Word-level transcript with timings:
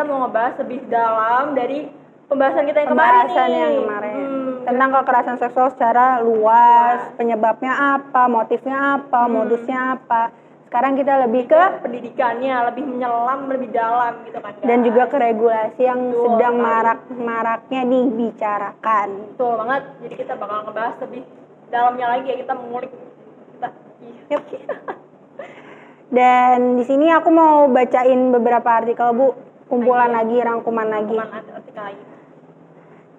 kita 0.00 0.08
mau 0.16 0.24
ngebahas 0.24 0.56
lebih 0.64 0.80
dalam 0.88 1.44
dari 1.52 1.78
pembahasan 2.24 2.64
kita 2.64 2.78
yang 2.80 2.88
Pembahasan 2.96 3.20
kemarin 3.28 3.52
nih 3.52 3.60
yang 3.60 3.76
kemarin 3.84 4.14
Hmm. 4.16 4.56
tentang 4.64 4.88
kekerasan 4.96 5.36
seksual 5.36 5.68
secara 5.76 6.06
luas, 6.24 7.12
penyebabnya 7.20 8.00
apa, 8.00 8.22
motifnya 8.24 8.96
apa, 8.96 9.20
modusnya 9.28 10.00
apa. 10.00 10.32
Sekarang 10.64 10.96
kita 10.96 11.28
lebih 11.28 11.52
ke 11.52 11.84
pendidikannya 11.84 12.72
lebih 12.72 12.84
menyelam 12.88 13.44
lebih 13.52 13.68
dalam 13.76 14.24
gitu 14.24 14.40
kan 14.40 14.56
dan 14.64 14.78
juga 14.88 15.04
ke 15.12 15.16
regulasi 15.20 15.82
yang 15.84 16.00
Betul 16.16 16.24
sedang 16.24 16.56
marak-maraknya 16.64 17.82
dibicarakan. 17.84 19.08
Betul 19.36 19.52
banget 19.60 19.82
jadi 20.00 20.14
kita 20.16 20.32
bakal 20.40 20.58
ngebahas 20.64 20.96
lebih 21.04 21.22
dalamnya 21.68 22.06
lagi 22.08 22.26
ya 22.32 22.36
kita 22.40 22.52
mengulik 22.56 22.88
Nah, 23.60 23.72
iya. 24.32 24.40
Yep. 24.40 24.42
Dan 26.10 26.80
di 26.80 26.84
sini 26.88 27.12
aku 27.12 27.28
mau 27.28 27.68
bacain 27.68 28.32
beberapa 28.34 28.66
artikel 28.82 29.12
Bu, 29.14 29.49
kumpulan 29.70 30.10
Ayo. 30.10 30.16
lagi, 30.18 30.36
rangkuman 30.42 30.88
lagi. 30.90 31.14
Lagi 31.14 32.04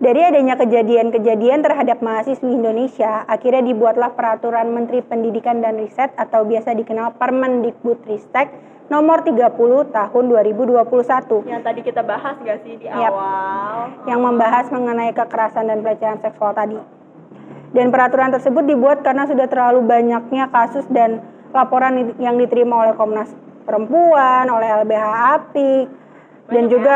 Dari 0.02 0.22
adanya 0.26 0.58
kejadian-kejadian 0.58 1.62
terhadap 1.62 2.02
mahasiswi 2.02 2.58
Indonesia, 2.58 3.24
akhirnya 3.30 3.64
dibuatlah 3.64 4.18
Peraturan 4.18 4.74
Menteri 4.74 5.00
Pendidikan 5.06 5.62
dan 5.64 5.78
Riset 5.80 6.12
atau 6.18 6.44
biasa 6.44 6.74
dikenal 6.76 7.16
Permendikbudristek 7.22 8.50
nomor 8.92 9.24
30 9.24 9.56
tahun 9.96 10.24
2021 10.28 11.48
yang 11.48 11.64
tadi 11.64 11.80
kita 11.80 12.04
bahas 12.04 12.36
gak 12.44 12.60
sih 12.68 12.76
di 12.76 12.92
Yap. 12.92 13.08
awal 13.08 13.88
yang 14.04 14.20
membahas 14.20 14.68
mengenai 14.68 15.16
kekerasan 15.16 15.72
dan 15.72 15.80
pelecehan 15.80 16.20
seksual 16.20 16.52
tadi. 16.52 16.76
Dan 17.72 17.88
peraturan 17.88 18.36
tersebut 18.36 18.68
dibuat 18.68 19.00
karena 19.00 19.24
sudah 19.24 19.48
terlalu 19.48 19.88
banyaknya 19.88 20.52
kasus 20.52 20.84
dan 20.92 21.24
laporan 21.56 22.12
yang 22.20 22.36
diterima 22.36 22.84
oleh 22.84 22.94
Komnas 23.00 23.32
Perempuan, 23.64 24.52
oleh 24.52 24.84
LBH 24.84 25.06
Apik, 25.40 25.88
dan 26.52 26.64
juga 26.68 26.96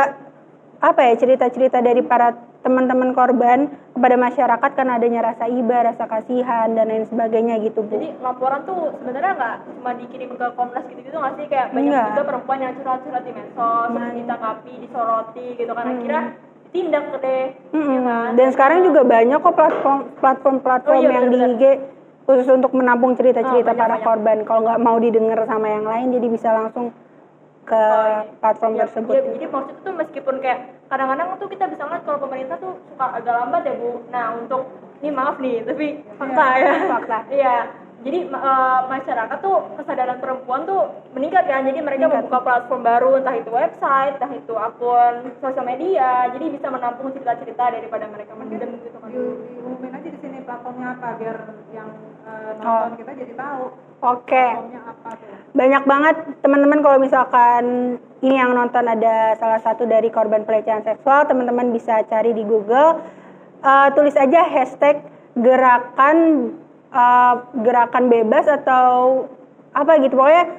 apa 0.78 1.02
ya 1.02 1.14
cerita-cerita 1.16 1.80
dari 1.80 2.00
para 2.00 2.36
teman-teman 2.60 3.14
korban 3.14 3.60
kepada 3.92 4.16
masyarakat 4.16 4.72
karena 4.74 4.94
adanya 4.96 5.22
rasa 5.24 5.46
iba, 5.48 5.86
rasa 5.86 6.04
kasihan 6.04 6.74
dan 6.74 6.86
lain 6.86 7.06
sebagainya 7.06 7.62
gitu 7.62 7.80
bu. 7.80 7.94
Jadi 7.96 8.10
laporan 8.20 8.66
tuh 8.66 8.90
sebenarnya 8.96 9.34
nggak 9.34 9.56
cuma 9.72 9.92
dikirim 9.94 10.30
ke 10.32 10.46
Komnas 10.52 10.84
gitu-gitu 10.84 11.14
nggak 11.16 11.34
sih 11.36 11.46
kayak 11.46 11.68
banyak 11.72 11.86
Enggak. 11.88 12.08
juga 12.12 12.24
perempuan 12.26 12.60
yang 12.60 12.74
curhat-curhat 12.76 13.24
di 13.24 13.32
medsos, 13.32 13.88
Nah. 13.88 14.10
ditangkapi, 14.12 14.74
disoroti 14.82 15.48
gitu 15.56 15.72
kan 15.72 15.86
akhirnya 15.88 16.24
ditindak 16.66 17.04
deh. 17.16 17.46
Mm-mm. 17.72 17.88
ya 17.88 18.02
kan? 18.04 18.30
Dan 18.36 18.48
sekarang 18.52 18.80
juga 18.84 19.02
banyak 19.06 19.40
kok 19.40 19.56
platform 19.56 20.00
platform-platform 20.20 20.92
Oh 20.92 21.00
iya, 21.00 21.12
yang 21.14 21.26
di 21.26 21.38
benar-benar. 21.38 21.56
IG 21.56 21.64
khusus 22.26 22.48
untuk 22.50 22.72
menampung 22.74 23.14
cerita-cerita 23.14 23.72
para 23.72 23.96
banyak-banyak. 23.96 24.04
korban. 24.04 24.38
Kalau 24.44 24.62
nggak 24.66 24.82
mau 24.82 24.98
didengar 24.98 25.40
sama 25.46 25.68
yang 25.70 25.86
lain, 25.86 26.08
jadi 26.12 26.28
bisa 26.28 26.50
langsung 26.52 26.90
ke 27.66 27.74
Oh, 27.76 28.06
iya. 28.06 28.22
platform 28.38 28.72
Iya, 28.72 28.82
tersebut. 28.86 29.12
iya, 29.12 29.22
jadi 29.32 29.46
maksudnya 29.50 29.82
tuh 29.82 29.94
meskipun 29.96 30.36
kayak 30.38 30.60
kadang-kadang 30.86 31.28
tuh 31.36 31.50
kita 31.50 31.66
bisa 31.66 31.82
ngeliat 31.82 32.04
kalau 32.06 32.20
pemerintah 32.22 32.58
tuh 32.58 32.74
suka 32.86 33.06
agak 33.12 33.34
lambat 33.36 33.62
ya 33.64 33.74
bu. 33.74 33.92
Nah 34.08 34.26
untuk 34.36 34.62
ini 35.02 35.10
maaf 35.10 35.36
nih 35.38 35.66
tapi 35.66 35.86
fakta 36.16 36.46
ya. 36.56 36.72
fakta. 36.88 37.18
Iya. 37.36 37.56
Jadi 38.06 38.20
eh, 38.22 38.80
masyarakat 38.86 39.38
tuh 39.40 39.56
kesadaran 39.76 40.22
perempuan 40.22 40.62
tuh 40.64 40.86
meningkat 41.12 41.50
kan. 41.50 41.66
Jadi 41.66 41.82
mereka 41.82 42.06
Meningkat. 42.06 42.22
membuka 42.22 42.40
platform 42.40 42.82
baru 42.86 43.10
entah 43.18 43.34
itu 43.34 43.50
website, 43.50 44.14
entah 44.16 44.30
itu 44.30 44.54
akun 44.54 45.14
sosial 45.42 45.66
media. 45.66 46.30
Jadi 46.30 46.46
bisa 46.54 46.70
menampung 46.70 47.10
cerita-cerita 47.10 47.74
daripada 47.74 48.06
mereka 48.06 48.38
mendem 48.38 48.78
gitu 48.78 48.98
kan. 49.02 49.10
Platformnya 50.46 50.88
apa 50.94 51.08
biar 51.18 51.38
yang 51.72 51.90
Oh. 52.26 52.90
nonton 52.90 52.98
kita 52.98 53.12
jadi 53.16 53.34
tahu 53.38 53.64
Oke, 54.02 54.46
apa 54.74 55.10
tuh. 55.14 55.30
banyak 55.54 55.84
banget 55.86 56.16
teman-teman 56.42 56.80
kalau 56.82 56.98
misalkan 56.98 57.64
ini 58.20 58.36
yang 58.36 58.54
nonton 58.54 58.82
ada 58.82 59.34
salah 59.36 59.62
satu 59.62 59.86
dari 59.86 60.10
korban 60.10 60.42
pelecehan 60.42 60.82
seksual, 60.82 61.26
teman-teman 61.26 61.70
bisa 61.70 62.02
cari 62.06 62.34
di 62.34 62.42
Google, 62.42 63.02
Eh, 63.62 63.90
tulis 63.94 64.14
aja 64.14 64.46
hashtag 64.46 65.02
gerakan 65.36 66.18
eh, 66.88 67.34
gerakan 67.60 68.06
bebas 68.08 68.46
atau 68.46 69.26
apa 69.72 69.98
gitu 69.98 70.14
pokoknya 70.14 70.54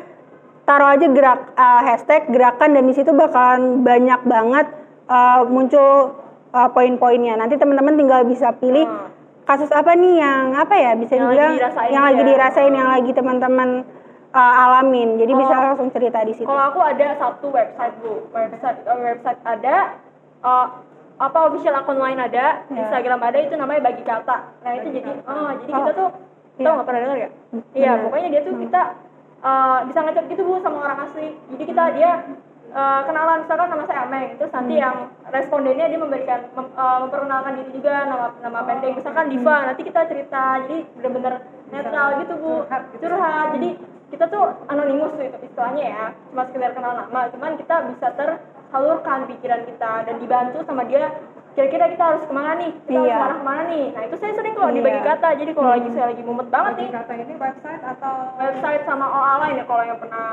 taruh 0.65 0.91
aja 0.91 1.07
gerak 1.07 1.55
eh, 1.55 1.81
hashtag 1.87 2.27
gerakan 2.29 2.75
dan 2.75 2.83
di 2.83 2.95
situ 2.95 3.11
bakalan 3.11 3.83
banyak 3.83 4.21
banget 4.23 4.67
eh, 5.07 5.41
muncul 5.47 6.19
eh, 6.51 6.69
poin-poinnya. 6.69 7.39
Nanti 7.39 7.55
teman-teman 7.55 7.95
tinggal 7.95 8.23
bisa 8.23 8.51
pilih 8.55 8.87
Hmm. 8.87 9.15
Kasus 9.47 9.71
apa 9.71 9.95
nih 9.95 10.15
yang 10.19 10.53
apa 10.53 10.75
ya 10.75 10.93
bisa 10.95 11.15
Yang 11.15 11.23
lagi 11.23 11.31
dibilang 11.31 11.55
dirasain 11.55 11.91
yang 11.91 12.05
lagi 12.05 12.19
ya. 12.19 12.27
dirasain 12.27 12.73
yang 12.75 12.89
lagi 12.89 13.11
teman-teman 13.13 13.69
uh, 14.31 14.55
alamin. 14.61 15.09
Jadi 15.17 15.33
bisa 15.33 15.55
Oh. 15.55 15.63
langsung 15.65 15.89
cerita 15.89 16.19
di 16.21 16.35
situ. 16.35 16.45
Kalau 16.45 16.65
aku 16.67 16.81
ada 16.83 17.07
satu 17.17 17.47
website 17.49 17.95
bu, 17.99 18.27
website 18.29 18.79
eh, 18.83 18.99
website 19.07 19.41
ada, 19.43 19.77
eh, 20.43 20.67
apa 21.17 21.39
official 21.47 21.73
akun 21.73 21.97
lain 21.97 22.19
ada, 22.19 22.67
Ya. 22.67 22.77
Instagram 22.77 23.23
ada 23.23 23.39
itu 23.39 23.55
namanya 23.55 23.81
bagi 23.83 24.03
kata. 24.03 24.37
Nah 24.61 24.73
itu 24.75 24.89
jadi, 24.93 25.11
oh 25.23 25.51
jadi 25.57 25.73
Oh. 25.73 25.79
kita 25.79 25.91
tuh, 25.95 26.09
Iya. 26.57 26.65
tau 26.65 26.73
nggak 26.75 26.87
pernah 26.87 27.01
dengar 27.01 27.19
ya? 27.19 27.31
Iya, 27.73 27.93
pokoknya 28.03 28.29
dia 28.29 28.43
tuh 28.43 28.55
kita 28.59 28.83
eh, 29.39 29.79
bisa 29.87 29.99
ngechat 30.03 30.25
gitu 30.27 30.43
bu 30.43 30.59
sama 30.59 30.79
orang 30.83 30.99
asli. 31.03 31.29
Jadi 31.55 31.65
kita 31.65 31.83
dia 31.95 32.11
eh, 32.77 33.01
kenalan 33.03 33.39
misalkan 33.41 33.69
nama 33.69 33.85
saya 33.85 34.01
Ameng, 34.05 34.37
terus 34.37 34.53
nanti 34.53 34.75
Hmm. 34.75 34.83
yang 34.83 34.97
respondennya 35.27 35.87
dia 35.87 35.97
memberikan 35.97 36.41
mem- 36.53 36.75
eh, 36.75 36.99
memperkenalkan 37.01 37.53
diri 37.57 37.71
juga 37.73 37.95
nama 38.05 38.27
nama 38.39 38.59
pendek, 38.63 38.93
misalkan 38.95 39.27
Diva. 39.27 39.57
Hmm. 39.57 39.67
Nanti 39.73 39.83
kita 39.83 40.01
cerita, 40.05 40.43
jadi 40.61 40.77
bener-bener 40.95 41.35
netral 41.67 42.21
gitu 42.21 42.35
bu, 42.37 42.53
curhat 42.63 42.83
gitu. 42.93 43.01
curhat. 43.03 43.47
Jadi 43.53 43.69
kita 44.07 44.25
tuh 44.29 44.45
anonimus 44.67 45.11
tuh 45.11 45.25
itu 45.25 45.39
istilahnya 45.43 45.85
ya 45.85 46.05
cuma 46.31 46.47
sekedar 46.47 46.71
kenal 46.73 46.95
nama 46.95 47.27
cuman 47.27 47.59
kita 47.59 47.91
bisa 47.91 48.07
tersalurkan 48.15 49.27
pikiran 49.27 49.67
kita 49.67 49.93
dan 50.05 50.15
dibantu 50.17 50.63
sama 50.63 50.87
dia 50.87 51.11
kira-kira 51.53 51.91
kita 51.91 52.05
harus 52.07 52.23
ke 52.23 52.31
mana 52.31 52.55
nih 52.55 52.71
kita 52.87 52.95
harus 52.95 53.11
Iya. 53.11 53.19
marah 53.19 53.37
ke 53.37 53.45
mana 53.45 53.63
nih 53.67 53.87
nah 53.91 54.03
itu 54.05 54.17
saya 54.17 54.33
sering 54.33 54.55
kalau 54.55 54.71
Iya. 54.71 54.79
dibagi 54.79 55.01
kata 55.03 55.29
jadi 55.35 55.51
kalau 55.51 55.71
lagi 55.71 55.89
saya 55.91 56.07
lagi 56.07 56.23
mumet 56.23 56.49
banget 56.49 56.73
Bagi 56.73 56.83
nih 56.83 56.91
kata 56.95 57.13
ini 57.19 57.35
website 57.35 57.83
atau 57.83 58.15
website 58.39 58.83
sama 58.85 59.07
OA 59.11 59.35
lain 59.43 59.55
ya 59.57 59.65
kalau 59.67 59.85
yang 59.85 59.99
pernah 59.99 60.27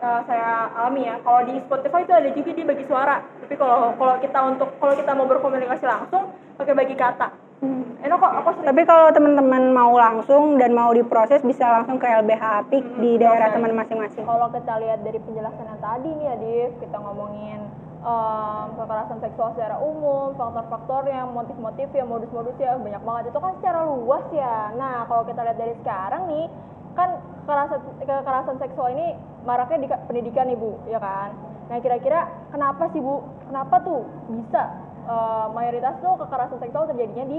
uh, 0.00 0.20
saya 0.24 0.72
alami 0.74 1.06
ya 1.06 1.16
kalau 1.20 1.40
di 1.44 1.54
Spotify 1.60 2.00
itu 2.02 2.12
ada 2.12 2.28
juga 2.32 2.50
dia 2.50 2.66
bagi 2.66 2.84
suara 2.84 3.16
tapi 3.44 3.54
kalau 3.54 3.94
kalau 3.94 4.14
kita 4.18 4.38
untuk 4.44 4.68
kalau 4.80 4.94
kita 4.96 5.12
mau 5.14 5.28
berkomunikasi 5.28 5.84
langsung 5.86 6.32
pakai 6.56 6.74
bagi 6.74 6.96
kata 6.96 7.28
Hmm. 7.60 7.84
enak 8.00 8.16
kok 8.16 8.32
aku 8.40 8.50
Tapi 8.64 8.88
kalau 8.88 9.12
teman-teman 9.12 9.76
mau 9.76 9.92
langsung 9.92 10.56
dan 10.56 10.72
mau 10.72 10.96
diproses 10.96 11.44
bisa 11.44 11.68
langsung 11.68 12.00
ke 12.00 12.08
LBH 12.08 12.40
Apik 12.64 12.80
Hmm, 12.80 13.04
di 13.04 13.20
daerah 13.20 13.52
oke. 13.52 13.60
teman 13.60 13.76
masing-masing. 13.76 14.24
Kalau 14.24 14.48
kita 14.48 14.80
lihat 14.80 15.04
dari 15.04 15.20
penjelasan 15.20 15.68
yang 15.68 15.76
tadi 15.76 16.08
nih 16.08 16.24
ya, 16.24 16.34
Div, 16.40 16.72
kita 16.80 16.96
ngomongin 16.96 17.60
em, 18.00 18.66
kekerasan 18.80 19.20
seksual 19.20 19.52
secara 19.52 19.76
umum, 19.76 20.32
faktor-faktornya, 20.40 21.28
motif-motifnya, 21.28 22.04
modus-modusnya, 22.08 22.80
banyak 22.80 23.02
banget. 23.04 23.22
Itu 23.28 23.38
kan 23.44 23.52
secara 23.60 23.80
luas 23.84 24.24
ya. 24.32 24.72
Nah, 24.80 25.04
kalau 25.04 25.28
kita 25.28 25.44
lihat 25.44 25.58
dari 25.60 25.74
sekarang 25.84 26.22
nih, 26.32 26.48
kan 26.92 27.08
kekerasan, 27.40 27.80
kekerasan 27.98 28.56
seksual 28.58 28.88
ini 28.90 29.14
maraknya 29.42 29.78
di 29.78 29.88
ka- 29.88 30.02
pendidikan 30.04 30.46
nih, 30.46 30.54
Bu, 30.54 30.78
ya 30.84 30.98
kan? 30.98 31.30
Nah, 31.66 31.78
kira-kira 31.78 32.20
kenapa 32.48 32.90
sih, 32.90 32.98
Bu? 32.98 33.20
Kenapa 33.44 33.80
tuh 33.80 34.00
bisa 34.28 34.62
eh, 35.02 35.46
mayoritas 35.50 35.98
tuh 35.98 36.14
kekerasan 36.16 36.58
seksual 36.58 36.86
terjadinya 36.86 37.26
di 37.26 37.38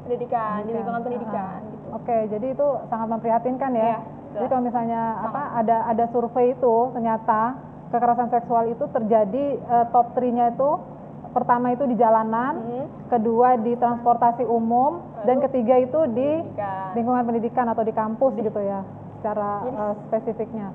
pendidikan, 0.00 0.62
di 0.62 0.72
lingkungan 0.72 1.02
pendidikan 1.02 1.58
gitu. 1.68 1.86
Oke, 1.92 2.16
jadi 2.28 2.46
itu 2.48 2.68
sangat 2.86 3.08
memprihatinkan 3.08 3.70
ya. 3.72 3.82
Iya, 3.82 3.98
jadi 4.30 4.46
kalau 4.46 4.62
misalnya 4.62 5.02
apa 5.20 5.42
ada 5.56 5.76
ada 5.86 6.04
survei 6.06 6.52
itu 6.52 6.74
ternyata 6.92 7.56
kekerasan 7.88 8.28
seksual 8.28 8.68
itu 8.68 8.84
terjadi 8.88 9.44
eh, 9.56 9.86
top 9.90 10.12
3-nya 10.12 10.52
itu 10.52 10.70
pertama 11.28 11.70
itu 11.70 11.84
di 11.84 11.94
jalanan, 11.94 12.52
Hmm. 12.56 12.86
kedua 13.08 13.56
di 13.56 13.74
transportasi 13.74 14.44
umum, 14.44 15.00
dan 15.24 15.36
ketiga 15.42 15.74
itu 15.78 16.00
di 16.12 16.30
Pendidikan. 16.38 16.94
lingkungan 16.94 17.22
pendidikan 17.24 17.66
atau 17.66 17.82
di 17.82 17.90
kampus 17.90 18.32
gitu 18.36 18.60
ya, 18.60 18.80
secara 19.18 19.50
eh, 19.64 19.94
spesifiknya. 20.06 20.68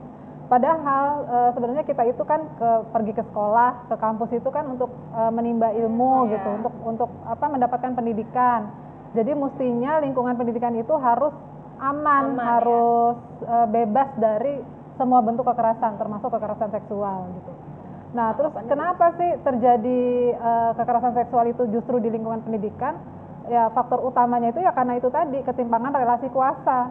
Padahal 0.44 1.06
eh, 1.24 1.50
sebenarnya 1.56 1.84
kita 1.84 2.04
itu 2.06 2.24
kan 2.24 2.44
ke 2.56 2.70
pergi 2.92 3.14
ke 3.14 3.24
sekolah, 3.24 3.88
ke 3.88 3.96
kampus 3.96 4.30
itu 4.32 4.50
kan 4.50 4.68
untuk 4.68 4.92
eh, 5.14 5.32
menimba 5.32 5.72
ilmu 5.72 6.28
Iya. 6.28 6.38
gitu, 6.38 6.50
untuk 6.54 6.74
untuk 6.84 7.10
apa 7.24 7.46
mendapatkan 7.48 7.92
pendidikan. 7.94 8.62
Jadi 9.14 9.32
mestinya 9.32 10.02
lingkungan 10.02 10.34
pendidikan 10.34 10.74
itu 10.74 10.94
harus 10.98 11.32
aman, 11.78 12.34
Aman, 12.34 12.38
ya. 12.38 12.44
harus 12.58 13.18
eh, 13.44 13.68
bebas 13.70 14.10
dari 14.18 14.54
semua 14.94 15.22
bentuk 15.22 15.46
kekerasan, 15.46 15.98
termasuk 15.98 16.30
kekerasan 16.30 16.70
seksual 16.70 17.26
gitu. 17.34 17.52
Nah, 18.14 18.30
terus 18.38 18.54
kenapa 18.68 19.10
sih 19.18 19.32
terjadi 19.42 20.02
eh, 20.34 20.72
kekerasan 20.78 21.14
seksual 21.16 21.50
itu 21.50 21.66
justru 21.72 21.98
di 21.98 22.14
lingkungan 22.14 22.46
pendidikan? 22.46 23.00
Ya 23.46 23.68
faktor 23.70 24.00
utamanya 24.02 24.50
itu 24.50 24.60
ya 24.60 24.72
karena 24.72 24.96
itu 24.96 25.08
tadi 25.08 25.44
ketimpangan 25.44 25.92
relasi 25.92 26.32
kuasa, 26.32 26.88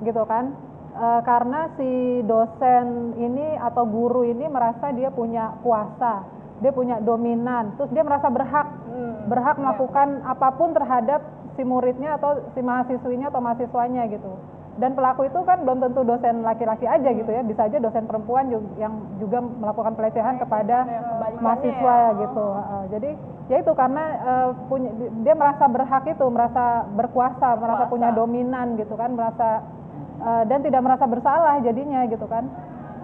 gitu 0.00 0.22
kan? 0.24 0.54
Eh, 0.94 1.20
karena 1.22 1.70
si 1.74 1.90
dosen 2.22 3.14
ini 3.14 3.54
atau 3.54 3.82
guru 3.82 4.22
ini 4.22 4.46
merasa 4.46 4.90
dia 4.90 5.10
punya 5.10 5.58
kuasa, 5.60 6.22
dia 6.58 6.70
punya 6.70 6.98
dominan, 6.98 7.74
terus 7.78 7.90
dia 7.90 8.02
merasa 8.02 8.26
berhak, 8.28 8.66
Hmm. 8.88 9.26
berhak 9.26 9.58
melakukan 9.58 10.22
apa 10.22 10.48
pun 10.54 10.70
terhadap 10.70 11.22
si 11.54 11.62
muridnya 11.62 12.14
atau 12.14 12.38
si 12.50 12.62
mahasiswinya 12.62 13.28
atau 13.28 13.42
mahasiswanya 13.42 14.06
gitu. 14.08 14.32
dan 14.78 14.94
pelaku 14.94 15.26
itu 15.26 15.42
kan 15.42 15.66
belum 15.66 15.82
tentu 15.82 16.06
dosen 16.06 16.46
laki-laki 16.46 16.86
aja 16.86 17.10
gitu 17.10 17.26
ya 17.26 17.42
bisa 17.42 17.66
aja 17.66 17.82
dosen 17.82 18.06
perempuan 18.06 18.46
yang 18.78 18.94
juga 19.18 19.42
melakukan 19.42 19.98
pelecehan 19.98 20.38
kepada 20.38 20.86
Ya, 20.86 21.02
kebalikannya 21.02 21.42
mahasiswa 21.42 21.96
ya. 21.98 22.14
gitu 22.22 22.46
jadi 22.86 23.10
ya 23.48 23.64
itu 23.64 23.72
karena 23.72 24.04
uh, 24.20 24.50
punya 24.68 24.92
dia 25.24 25.32
merasa 25.32 25.64
berhak 25.66 26.04
itu 26.04 26.24
merasa 26.28 26.84
berkuasa 26.92 27.56
merasa 27.56 27.84
Kuasa. 27.88 27.92
punya 27.92 28.08
dominan 28.12 28.76
gitu 28.76 28.94
kan 28.94 29.16
merasa 29.16 29.64
uh, 30.20 30.44
dan 30.44 30.60
tidak 30.60 30.84
merasa 30.84 31.04
bersalah 31.08 31.56
jadinya 31.64 32.04
gitu 32.08 32.28
kan 32.28 32.46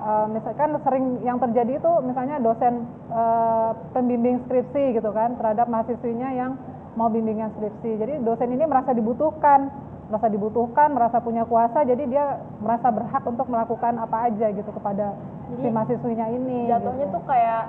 Uh, 0.05 0.29
misalkan 0.29 0.76
sering 0.85 1.25
yang 1.25 1.41
terjadi 1.41 1.81
itu 1.81 1.93
misalnya 2.05 2.37
dosen 2.37 2.85
uh, 3.08 3.73
pembimbing 3.96 4.37
skripsi 4.44 5.00
gitu 5.00 5.08
kan 5.17 5.32
terhadap 5.41 5.64
mahasiswinya 5.64 6.29
yang 6.29 6.61
mau 6.93 7.08
bimbingan 7.08 7.49
skripsi 7.56 8.05
jadi 8.05 8.20
dosen 8.20 8.52
ini 8.52 8.69
merasa 8.69 8.93
dibutuhkan 8.93 9.73
merasa 10.12 10.29
dibutuhkan 10.29 10.93
merasa 10.93 11.25
punya 11.25 11.49
kuasa 11.49 11.88
jadi 11.88 12.05
dia 12.05 12.37
merasa 12.61 12.93
berhak 12.93 13.25
untuk 13.25 13.49
melakukan 13.49 13.97
apa 13.97 14.29
aja 14.29 14.52
gitu 14.52 14.69
kepada 14.76 15.17
si 15.56 15.64
Jadi, 15.64 15.73
mahasiswinya 15.73 16.26
ini 16.37 16.69
Jatuhnya 16.69 17.06
gitu. 17.08 17.17
tuh 17.17 17.23
kayak 17.25 17.62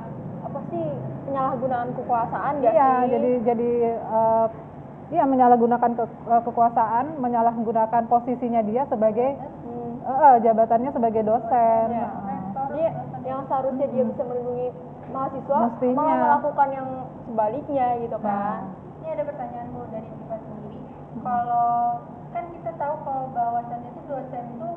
apa 0.46 0.60
sih 0.68 0.86
penyalahgunaan 1.26 1.90
kekuasaan 1.96 2.54
gak 2.60 2.72
iya 2.72 2.90
sih? 2.96 3.08
jadi 3.10 3.32
jadi 3.44 3.70
uh, 4.04 4.46
iya 5.10 5.24
menyalahgunakan 5.24 5.92
ke- 5.92 6.22
uh, 6.26 6.42
kekuasaan 6.42 7.06
menyalahgunakan 7.18 8.04
posisinya 8.06 8.62
dia 8.62 8.86
sebagai 8.86 9.36
Hmm. 9.66 9.98
uh, 10.02 10.12
uh, 10.12 10.36
jabatannya 10.40 10.92
sebagai 10.92 11.22
dosen 11.22 11.86
Iya. 11.90 12.08
Uh, 12.54 12.68
Dia 12.72 12.90
yang 13.24 13.42
seharusnya 13.46 13.88
dia 13.88 14.04
bisa 14.04 14.22
melindungi 14.22 14.68
mahasiswa 15.08 15.58
Mestinya. 15.66 15.96
malah 15.96 16.18
melakukan 16.20 16.70
yang 16.70 16.88
sebaliknya 17.26 17.88
gitu 18.00 18.16
nah, 18.16 18.24
kan. 18.24 18.60
Ini 18.98 19.08
ada 19.12 19.24
pertanyaan 19.26 19.68
Bu 19.70 19.82
dari 19.90 20.10
Diva 20.10 20.38
sendiri. 20.38 20.80
Kalau 21.18 21.72
kan 22.30 22.44
kita 22.52 22.72
tahu 22.76 22.96
kalau 23.02 23.24
bahwasannya 23.32 23.90
itu 23.90 24.02
dosen 24.06 24.46
itu 24.52 24.70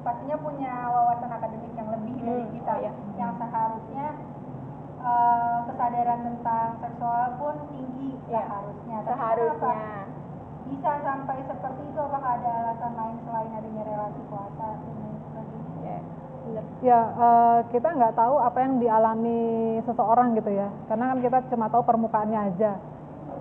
pastinya 0.00 0.36
punya 0.38 0.72
wawasan 0.86 1.30
akademik 1.30 1.72
yang 1.72 1.88
lebih 1.90 2.14
dari 2.16 2.40
Hmm, 2.40 2.52
kita, 2.52 2.72
oh 2.72 2.78
iya. 2.78 2.92
yang 3.16 3.32
seharusnya 3.36 4.06
eh, 5.00 5.58
kesadaran 5.68 6.20
tentang 6.24 6.68
seksual 6.84 7.26
pun 7.40 7.54
tinggi 7.72 8.10
Iya, 8.30 8.46
seharusnya. 8.46 8.96
Tapi 9.02 9.10
Seharusnya. 9.10 9.58
kenapa 9.58 10.70
bisa 10.70 10.90
sampai 11.02 11.38
seperti 11.50 11.82
itu? 11.82 11.98
Apakah 11.98 12.30
ada 12.38 12.50
alasan 12.62 12.92
lain 12.94 13.16
selain 13.26 13.50
adanya 13.58 13.82
relasi 13.90 14.20
kuasa 14.30 14.66
dan 14.78 14.94
lain 15.02 15.18
sebagainya? 15.26 15.96
Ya, 16.50 16.62
ya 16.78 17.00
uh, 17.18 17.58
kita 17.74 17.88
nggak 17.90 18.14
tahu 18.14 18.34
apa 18.38 18.58
yang 18.62 18.74
dialami 18.78 19.40
seseorang 19.84 20.34
gitu 20.38 20.50
ya 20.50 20.68
karena 20.88 21.04
kan 21.14 21.18
kita 21.22 21.38
cuma 21.52 21.66
tahu 21.68 21.82
permukaannya 21.84 22.40
aja 22.54 22.72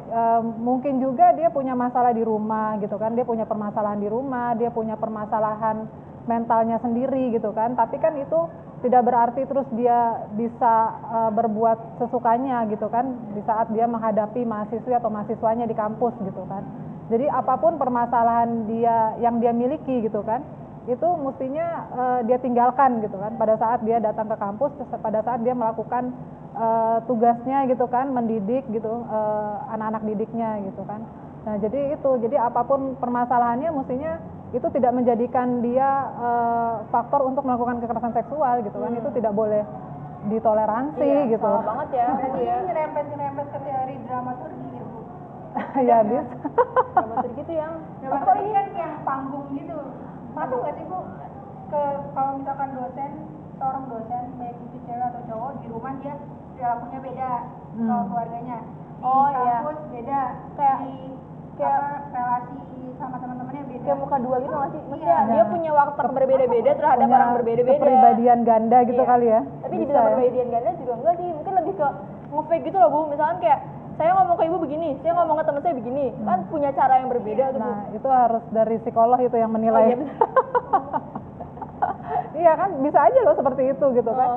Uh, 0.09 0.41
mungkin 0.41 0.97
juga 0.97 1.37
dia 1.37 1.53
punya 1.53 1.77
masalah 1.77 2.09
di 2.09 2.25
rumah 2.25 2.81
gitu 2.81 2.97
kan 2.97 3.13
dia 3.13 3.21
punya 3.21 3.45
permasalahan 3.45 4.01
di 4.01 4.09
rumah 4.09 4.57
dia 4.57 4.73
punya 4.73 4.97
permasalahan 4.97 5.85
mentalnya 6.25 6.81
sendiri 6.81 7.29
gitu 7.29 7.53
kan 7.53 7.77
tapi 7.77 8.01
kan 8.01 8.17
itu 8.17 8.49
tidak 8.79 9.01
berarti 9.03 9.43
terus 9.43 9.67
dia 9.75 10.23
bisa 10.39 10.73
uh, 11.11 11.31
berbuat 11.35 11.99
sesukanya 11.99 12.63
gitu 12.71 12.87
kan 12.87 13.11
di 13.35 13.43
saat 13.43 13.67
dia 13.75 13.83
menghadapi 13.83 14.47
mahasiswi 14.47 14.95
atau 14.95 15.11
mahasiswanya 15.11 15.67
di 15.67 15.75
kampus 15.75 16.15
gitu 16.23 16.43
kan. 16.47 16.63
Jadi 17.09 17.25
apa 17.25 17.57
pun 17.57 17.75
permasalahan 17.81 18.69
dia 18.69 19.17
yang 19.17 19.41
dia 19.41 19.49
miliki 19.49 20.05
gitu 20.05 20.21
kan 20.21 20.45
itu 20.85 21.05
mestinya 21.21 21.89
eh, 21.89 22.19
dia 22.29 22.37
tinggalkan 22.37 23.01
gitu 23.01 23.17
kan. 23.17 23.33
Pada 23.33 23.57
saat 23.57 23.81
dia 23.81 23.97
datang 23.97 24.29
ke 24.29 24.37
kampus 24.37 24.69
pada 25.01 25.25
saat 25.25 25.41
dia 25.41 25.57
melakukan 25.57 26.13
eh, 26.53 26.97
tugasnya 27.09 27.65
gitu 27.65 27.89
kan 27.89 28.13
mendidik 28.13 28.61
gitu 28.69 29.09
anak-anak 29.73 30.05
didiknya 30.05 30.61
gitu 30.69 30.85
kan 30.85 31.01
nah 31.39 31.55
jadi 31.55 31.95
itu 31.95 32.09
jadi 32.19 32.35
apa 32.41 32.61
pun 32.61 32.93
permasalahannya 32.95 33.71
mestinya 33.71 34.19
itu 34.49 34.67
tidak 34.69 34.91
menjadikan 34.91 35.61
dia 35.61 35.89
eh, 36.11 36.73
faktor 36.87 37.23
untuk 37.23 37.43
melakukan 37.43 37.79
kekerasan 37.79 38.11
seksual 38.11 38.59
gitu 38.59 38.75
kan 38.75 38.91
itu 38.91 39.09
tidak 39.13 39.31
boleh 39.31 39.63
ditoleransi 40.21 40.99
Iya, 40.99 41.31
gitu 41.31 41.47
salah 41.47 41.63
banget 41.63 41.89
ya. 41.95 42.07
Berarti 42.11 42.39
Iya. 42.39 42.53
ini 42.53 42.63
nyerempet-nyerempet 42.67 43.45
ke 43.47 43.59
teori 43.61 43.95
dramaturgi 44.03 44.67
ya 44.69 44.83
Bu? 44.83 44.99
ya 45.87 45.97
bisa 46.03 46.23
Dramaturgi 46.91 47.39
gitu 47.39 47.53
yang 47.55 47.73
Dramaturgi 48.03 48.49
kan 48.51 48.67
yang 48.75 48.93
panggung 49.01 49.47
gitu. 49.53 49.79
Masuk 50.35 50.57
nggak 50.59 50.75
sih 50.75 50.85
Bu 50.85 50.99
ke 51.69 51.81
kalau 52.11 52.31
misalkan 52.35 52.69
dosen 52.73 53.11
seorang 53.55 53.83
dosen 53.87 54.23
baik 54.35 54.57
itu 54.59 54.77
cewek 54.83 55.05
atau 55.05 55.21
cowok 55.25 55.51
di 55.55 55.67
rumah 55.69 55.93
dia 55.97 56.13
perilakunya 56.51 56.99
beda 56.99 57.31
Hmm. 57.69 57.85
kalau 57.85 58.03
keluarganya 58.09 58.57
di 58.59 58.99
Oh, 58.99 59.27
iya. 59.29 59.55
kampus 59.61 59.79
beda 59.87 60.21
Kayak- 60.57 60.81
di 60.81 60.95
kayak- 61.59 61.75
apa, 61.75 61.95
relasi 62.09 62.57
sama 62.95 63.15
teman-temannya 63.17 63.63
beda 63.65 63.81
kayak 63.81 63.97
muka 63.97 64.17
dua 64.17 64.35
gitu 64.39 64.53
nggak 64.53 64.71
sih? 64.71 64.81
Maksudnya 64.85 65.17
Iya. 65.17 65.29
dia 65.29 65.43
punya 65.45 65.71
watak 65.73 66.09
berbeda-beda 66.09 66.71
terhadap 66.73 66.99
punya 67.01 67.17
orang 67.17 67.31
berbeda-beda. 67.37 67.77
kepribadian 67.77 68.39
ganda 68.43 68.77
gitu 68.83 69.01
Iya. 69.01 69.09
kali 69.09 69.27
ya 69.27 69.39
Tapi 69.41 69.73
Bisa 69.73 69.81
dibilang 69.81 69.99
ya. 69.99 70.09
kepribadian 70.09 70.47
ganda 70.49 70.69
juga 70.73 70.93
enggak 70.95 71.13
sih, 71.15 71.27
mungkin 71.29 71.53
lebih 71.55 71.73
ke 71.75 71.87
nge-fake 72.29 72.63
gitu 72.63 72.77
loh 72.77 72.89
Bu. 72.89 72.99
Misalkan 73.07 73.37
kayak 73.39 73.59
saya 73.95 74.11
ngomong 74.13 74.35
ke 74.35 74.43
ibu 74.45 74.57
begini, 74.57 74.89
saya 74.97 75.11
ngomong 75.13 75.35
ke 75.35 75.43
teman 75.43 75.61
saya 75.61 75.75
begini, 75.75 76.05
kan 76.21 76.39
punya 76.45 76.69
cara 76.71 76.93
yang 76.95 77.09
berbeda 77.09 77.43
tuh 77.49 77.59
Bu. 77.59 77.67
Nah, 77.67 77.79
itu 77.91 78.07
harus 78.07 78.43
dari 78.49 78.75
psikolog 78.79 79.19
itu 79.19 79.35
yang 79.35 79.49
Oh, 79.49 79.55
menilai. 79.55 79.83
iya, 79.85 79.95
bener. 79.97 80.15
iya 82.37 82.51
kan, 82.55 82.69
bisa 82.79 82.99
aja 83.01 83.19
loh 83.21 83.35
seperti 83.35 83.63
itu 83.67 83.85
gitu 83.93 84.11
kan. 84.13 84.29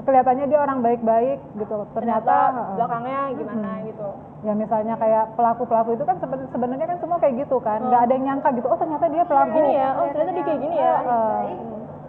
Oh. 0.00 0.02
Kelihatannya 0.02 0.46
dia 0.48 0.58
orang 0.58 0.78
baik-baik 0.80 1.38
gitu. 1.54 1.76
Ternyata, 1.92 2.34
Ternyata 2.50 2.72
belakangnya 2.74 3.20
gimana 3.36 3.70
gitu. 3.84 4.08
ya 4.40 4.52
misalnya 4.56 4.94
kayak 4.96 5.36
pelaku-pelaku 5.36 5.90
itu 5.92 6.04
kan 6.08 6.16
seben- 6.16 6.48
sebenarnya 6.48 6.86
kan 6.88 6.98
semua 6.98 7.20
kayak 7.20 7.34
gitu 7.38 7.60
kan. 7.60 7.84
nggak 7.84 8.00
ada 8.00 8.12
yang 8.16 8.24
nyangka 8.24 8.48
gitu. 8.56 8.66
Oh, 8.66 8.78
ternyata 8.80 9.04
dia 9.06 9.24
pelaku. 9.28 9.52
Gini 9.52 9.72
ya, 9.76 9.88
oh 9.92 10.06
ternyata 10.08 10.32
dia 10.32 10.44
kayak 10.44 10.60
gini 10.60 10.76
ya. 10.76 10.94
Heeh. 10.98 11.40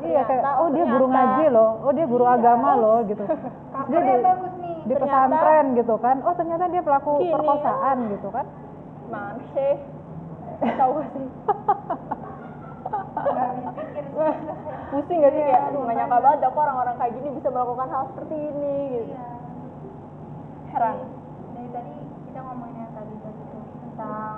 Iya 0.02 0.22
kayak 0.26 0.42
Ternyata, 0.42 0.58
oh 0.58 0.70
dia 0.74 0.86
guru 0.88 1.06
ngaji 1.06 1.46
loh, 1.52 1.72
oh 1.84 1.92
dia 1.92 2.06
guru 2.08 2.26
agama 2.26 2.70
loh 2.74 2.98
gitu. 3.06 3.24
Dia 3.92 4.00
di, 4.02 4.14
di 4.84 4.94
pesantren 4.96 5.66
gitu 5.76 5.96
kan. 6.02 6.26
Oh 6.26 6.34
ternyata 6.34 6.66
dia 6.68 6.82
pelaku 6.82 7.12
Gini, 7.20 7.34
perkosaan 7.34 7.98
gitu 8.10 8.28
kan. 8.32 8.46
Mana 9.10 9.44
sih? 9.54 9.74
Tahu 10.62 10.94
sih? 11.12 11.26
nggak 12.12 12.24
habis 12.34 12.52
pikir 12.52 12.80
sih. 12.98 13.11
Pusing 14.92 15.18
gak 15.24 15.32
sih 15.32 15.44
kayak, 15.44 15.62
gak 15.72 15.96
nyangka 15.96 16.18
banget 16.20 16.40
kok 16.44 16.60
orang-orang 16.60 16.96
kayak 16.98 17.14
gini 17.16 17.30
bisa 17.32 17.48
melakukan 17.48 17.88
hal 17.88 18.04
seperti 18.12 18.36
ini 18.36 18.74
gitu. 18.92 19.06
Iya. 19.12 19.28
Heran. 20.72 20.96
dari 21.52 21.68
tadi 21.70 21.94
kita 22.26 22.40
ngomongin 22.42 22.78
yang 22.80 22.94
tadi 22.96 23.16
tadi 23.20 23.42
tuh 23.46 23.64
tentang 23.84 24.36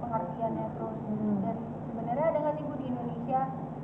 pengertiannya 0.00 0.66
terus 0.74 0.96
Hmm. 1.04 1.38
dan 1.40 1.56
sebenarnya 1.86 2.26
ada 2.26 2.38
nggak 2.40 2.54
sih 2.56 2.64
bu 2.64 2.74
di 2.74 2.86
Indonesia 2.88 3.40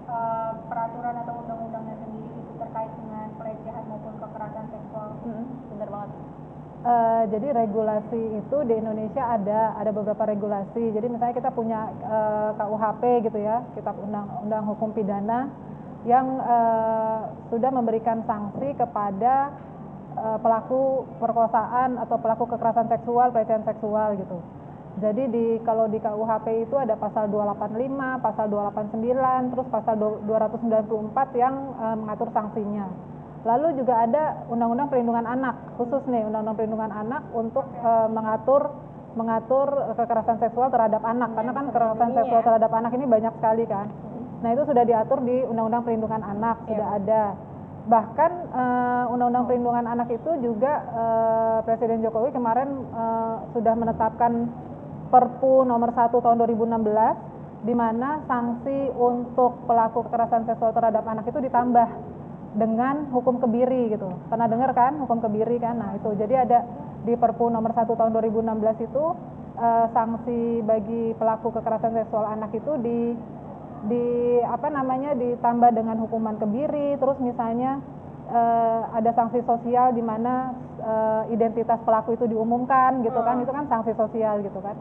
eh, 0.07 0.53
peraturan 0.67 1.15
atau 1.23 1.35
undang-undangnya 1.39 1.97
sendiri 2.01 2.35
itu 2.35 2.53
terkait 2.57 2.93
dengan 2.97 3.27
pelecehan 3.37 3.85
maupun 3.87 4.15
kekerasan 4.19 4.67
seksual 4.69 5.09
Mm-mm, 5.23 5.45
Bener 5.71 5.89
banget. 5.89 6.11
Eh, 6.81 7.23
jadi 7.29 7.53
regulasi 7.53 8.41
itu 8.41 8.57
di 8.65 8.73
Indonesia 8.73 9.21
ada 9.21 9.77
ada 9.77 9.93
beberapa 9.93 10.25
regulasi. 10.25 10.97
Jadi 10.97 11.13
misalnya 11.13 11.37
kita 11.37 11.53
punya 11.53 11.93
eh, 11.93 12.51
KUHP 12.57 13.03
gitu 13.29 13.37
ya, 13.37 13.61
Kitab 13.77 14.01
Undang-Undang 14.01 14.65
Hukum 14.65 14.97
Pidana 14.97 15.53
yang 16.09 16.41
eh, 16.41 17.21
sudah 17.53 17.69
memberikan 17.69 18.25
sanksi 18.25 18.73
kepada 18.81 19.53
eh, 20.17 20.39
pelaku 20.41 21.05
perkosaan 21.21 22.01
atau 22.01 22.17
pelaku 22.17 22.49
kekerasan 22.49 22.89
seksual, 22.89 23.29
pelecehan 23.29 23.69
seksual 23.69 24.17
gitu. 24.17 24.41
Jadi 25.05 25.29
di 25.29 25.47
kalau 25.69 25.85
di 25.85 26.01
KUHP 26.01 26.65
itu 26.65 26.81
ada 26.81 26.97
pasal 26.97 27.29
285, 27.29 28.25
pasal 28.25 28.49
289, 28.49 29.53
terus 29.53 29.69
pasal 29.69 29.95
294 30.01 31.37
yang 31.37 31.55
eh, 31.77 31.97
mengatur 32.01 32.33
sanksinya. 32.33 32.89
Lalu 33.41 33.81
juga 33.81 34.05
ada 34.05 34.45
Undang-Undang 34.53 34.93
Perlindungan 34.93 35.25
Anak 35.25 35.57
khusus 35.81 36.05
nih 36.13 36.29
Undang-Undang 36.29 36.57
Perlindungan 36.61 36.93
Anak 36.93 37.23
untuk 37.33 37.65
eh, 37.81 38.09
mengatur 38.13 38.69
mengatur 39.11 39.67
kekerasan 39.99 40.39
seksual 40.39 40.71
terhadap 40.71 41.03
anak 41.03 41.35
karena 41.35 41.51
kan 41.51 41.65
kekerasan 41.75 42.15
seksual 42.15 42.43
ya. 42.43 42.47
terhadap 42.47 42.71
anak 42.71 42.95
ini 42.95 43.05
banyak 43.11 43.33
sekali 43.43 43.67
kan. 43.67 43.91
Nah 44.41 44.49
itu 44.55 44.63
sudah 44.65 44.85
diatur 44.87 45.19
di 45.27 45.43
Undang-Undang 45.51 45.83
Perlindungan 45.83 46.23
Anak 46.23 46.57
sudah 46.71 46.89
ada. 46.95 47.23
Bahkan 47.91 48.33
eh, 48.55 49.05
Undang-Undang 49.13 49.45
Perlindungan 49.51 49.87
Anak 49.89 50.09
itu 50.15 50.31
juga 50.39 50.73
eh, 50.95 51.59
Presiden 51.67 52.05
Jokowi 52.07 52.31
kemarin 52.31 52.69
eh, 52.93 53.35
sudah 53.57 53.75
menetapkan 53.75 54.33
Perpu 55.11 55.67
nomor 55.67 55.91
1 55.91 56.07
tahun 56.23 56.39
2016 56.39 57.67
di 57.67 57.75
mana 57.75 58.23
sanksi 58.31 58.95
untuk 58.95 59.67
pelaku 59.67 60.07
kekerasan 60.07 60.47
seksual 60.47 60.71
terhadap 60.71 61.03
anak 61.03 61.27
itu 61.27 61.43
ditambah 61.43 61.89
dengan 62.55 63.07
hukum 63.15 63.39
kebiri 63.39 63.95
gitu. 63.95 64.11
Pernah 64.27 64.51
dengar 64.51 64.75
kan 64.75 64.99
hukum 64.99 65.23
kebiri 65.23 65.63
kan? 65.63 65.79
Nah, 65.79 65.95
itu. 65.95 66.11
Jadi 66.19 66.35
ada 66.35 66.67
di 67.07 67.15
Perpu 67.15 67.47
nomor 67.49 67.71
1 67.73 67.87
tahun 67.87 68.11
2016 68.11 68.87
itu 68.91 69.05
eh, 69.57 69.87
sanksi 69.95 70.65
bagi 70.67 71.15
pelaku 71.15 71.55
kekerasan 71.55 71.95
seksual 71.95 72.27
anak 72.27 72.51
itu 72.55 72.73
di 72.83 73.15
di 73.81 74.37
apa 74.45 74.69
namanya 74.69 75.17
ditambah 75.17 75.73
dengan 75.73 75.97
hukuman 76.05 76.37
kebiri, 76.37 77.01
terus 77.01 77.17
misalnya 77.23 77.81
eh, 78.29 78.83
ada 78.93 79.11
sanksi 79.15 79.41
sosial 79.47 79.95
di 79.95 80.03
mana 80.03 80.53
eh, 80.83 81.23
identitas 81.33 81.81
pelaku 81.87 82.19
itu 82.19 82.29
diumumkan 82.29 83.01
gitu 83.07 83.21
kan, 83.23 83.41
itu 83.41 83.53
kan 83.55 83.65
sanksi 83.71 83.95
sosial 83.95 84.43
gitu 84.45 84.59
kan. 84.61 84.75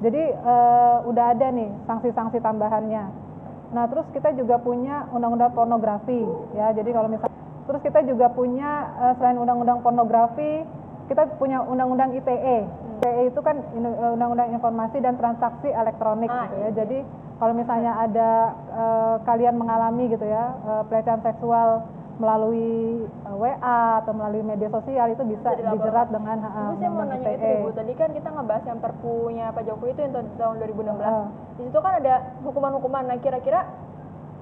Jadi 0.00 0.22
eh, 0.30 0.96
udah 1.10 1.26
ada 1.34 1.46
nih 1.52 1.70
sanksi-sanksi 1.90 2.38
tambahannya. 2.40 3.25
Nah, 3.74 3.84
terus 3.90 4.06
kita 4.14 4.30
juga 4.38 4.62
punya 4.62 5.10
undang-undang 5.10 5.50
pornografi, 5.50 6.22
ya. 6.54 6.70
Jadi 6.70 6.90
kalau 6.94 7.10
misal, 7.10 7.26
terus 7.66 7.82
kita 7.82 8.06
juga 8.06 8.30
punya 8.30 8.94
eh, 9.02 9.12
selain 9.18 9.38
undang-undang 9.40 9.82
pornografi, 9.82 10.62
kita 11.10 11.26
punya 11.38 11.62
undang-undang 11.66 12.14
ITE. 12.14 12.58
ITE 13.02 13.22
itu 13.34 13.40
kan 13.42 13.58
eh, 13.58 14.14
undang-undang 14.14 14.54
informasi 14.54 15.02
dan 15.02 15.18
transaksi 15.18 15.70
elektronik, 15.74 16.30
Ah, 16.30 16.46
gitu 16.46 16.56
ya. 16.62 16.68
Jadi 16.84 16.98
kalau 17.42 17.54
misalnya 17.58 17.92
ada 17.98 18.30
eh, 18.70 19.14
kalian 19.26 19.58
mengalami 19.58 20.14
gitu 20.14 20.24
ya 20.24 20.54
eh, 20.54 20.82
pelecehan 20.86 21.20
seksual 21.26 21.82
melalui 22.16 23.04
eh, 23.04 23.36
WA 23.36 24.00
atau 24.00 24.12
melalui 24.16 24.40
media 24.40 24.72
sosial 24.72 25.12
itu 25.12 25.22
bisa 25.28 25.52
dilaporkan. 25.52 25.72
dijerat 25.76 26.08
dengan 26.08 26.36
eh, 26.40 26.68
Bu, 26.72 26.74
saya 26.80 26.90
mau 26.90 27.04
nanya 27.04 27.16
itu 27.16 27.28
ITE. 27.28 27.44
deh, 27.44 27.56
Bu. 27.60 27.70
Tadi 27.76 27.92
kan 27.92 28.08
kita 28.16 28.28
ngebahas 28.32 28.64
yang 28.64 28.78
perpunya 28.80 29.46
Pak 29.52 29.62
Jokowi 29.68 29.90
itu 29.92 30.00
yang 30.00 30.12
tahun 30.16 30.26
tahun 30.40 30.54
2016. 30.64 31.04
Ah. 31.04 31.26
Di 31.56 31.62
situ 31.68 31.78
kan 31.78 31.92
ada 32.00 32.14
hukuman-hukuman. 32.40 33.02
Nah, 33.04 33.18
kira-kira 33.20 33.60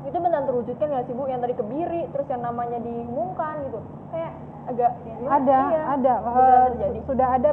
itu 0.04 0.16
benar 0.20 0.44
terwujudkan 0.46 0.86
nggak 0.86 1.04
sih 1.10 1.14
Bu? 1.16 1.22
Yang 1.26 1.40
tadi 1.48 1.54
kebiri, 1.58 2.02
terus 2.14 2.26
yang 2.30 2.42
namanya 2.46 2.78
diumumkan 2.78 3.54
gitu. 3.66 3.80
Kayak 4.14 4.32
agak 4.64 4.90
ada 5.28 5.58
iya, 5.76 5.82
ada 5.92 6.12
su- 6.24 7.04
sudah 7.12 7.28
ada 7.36 7.50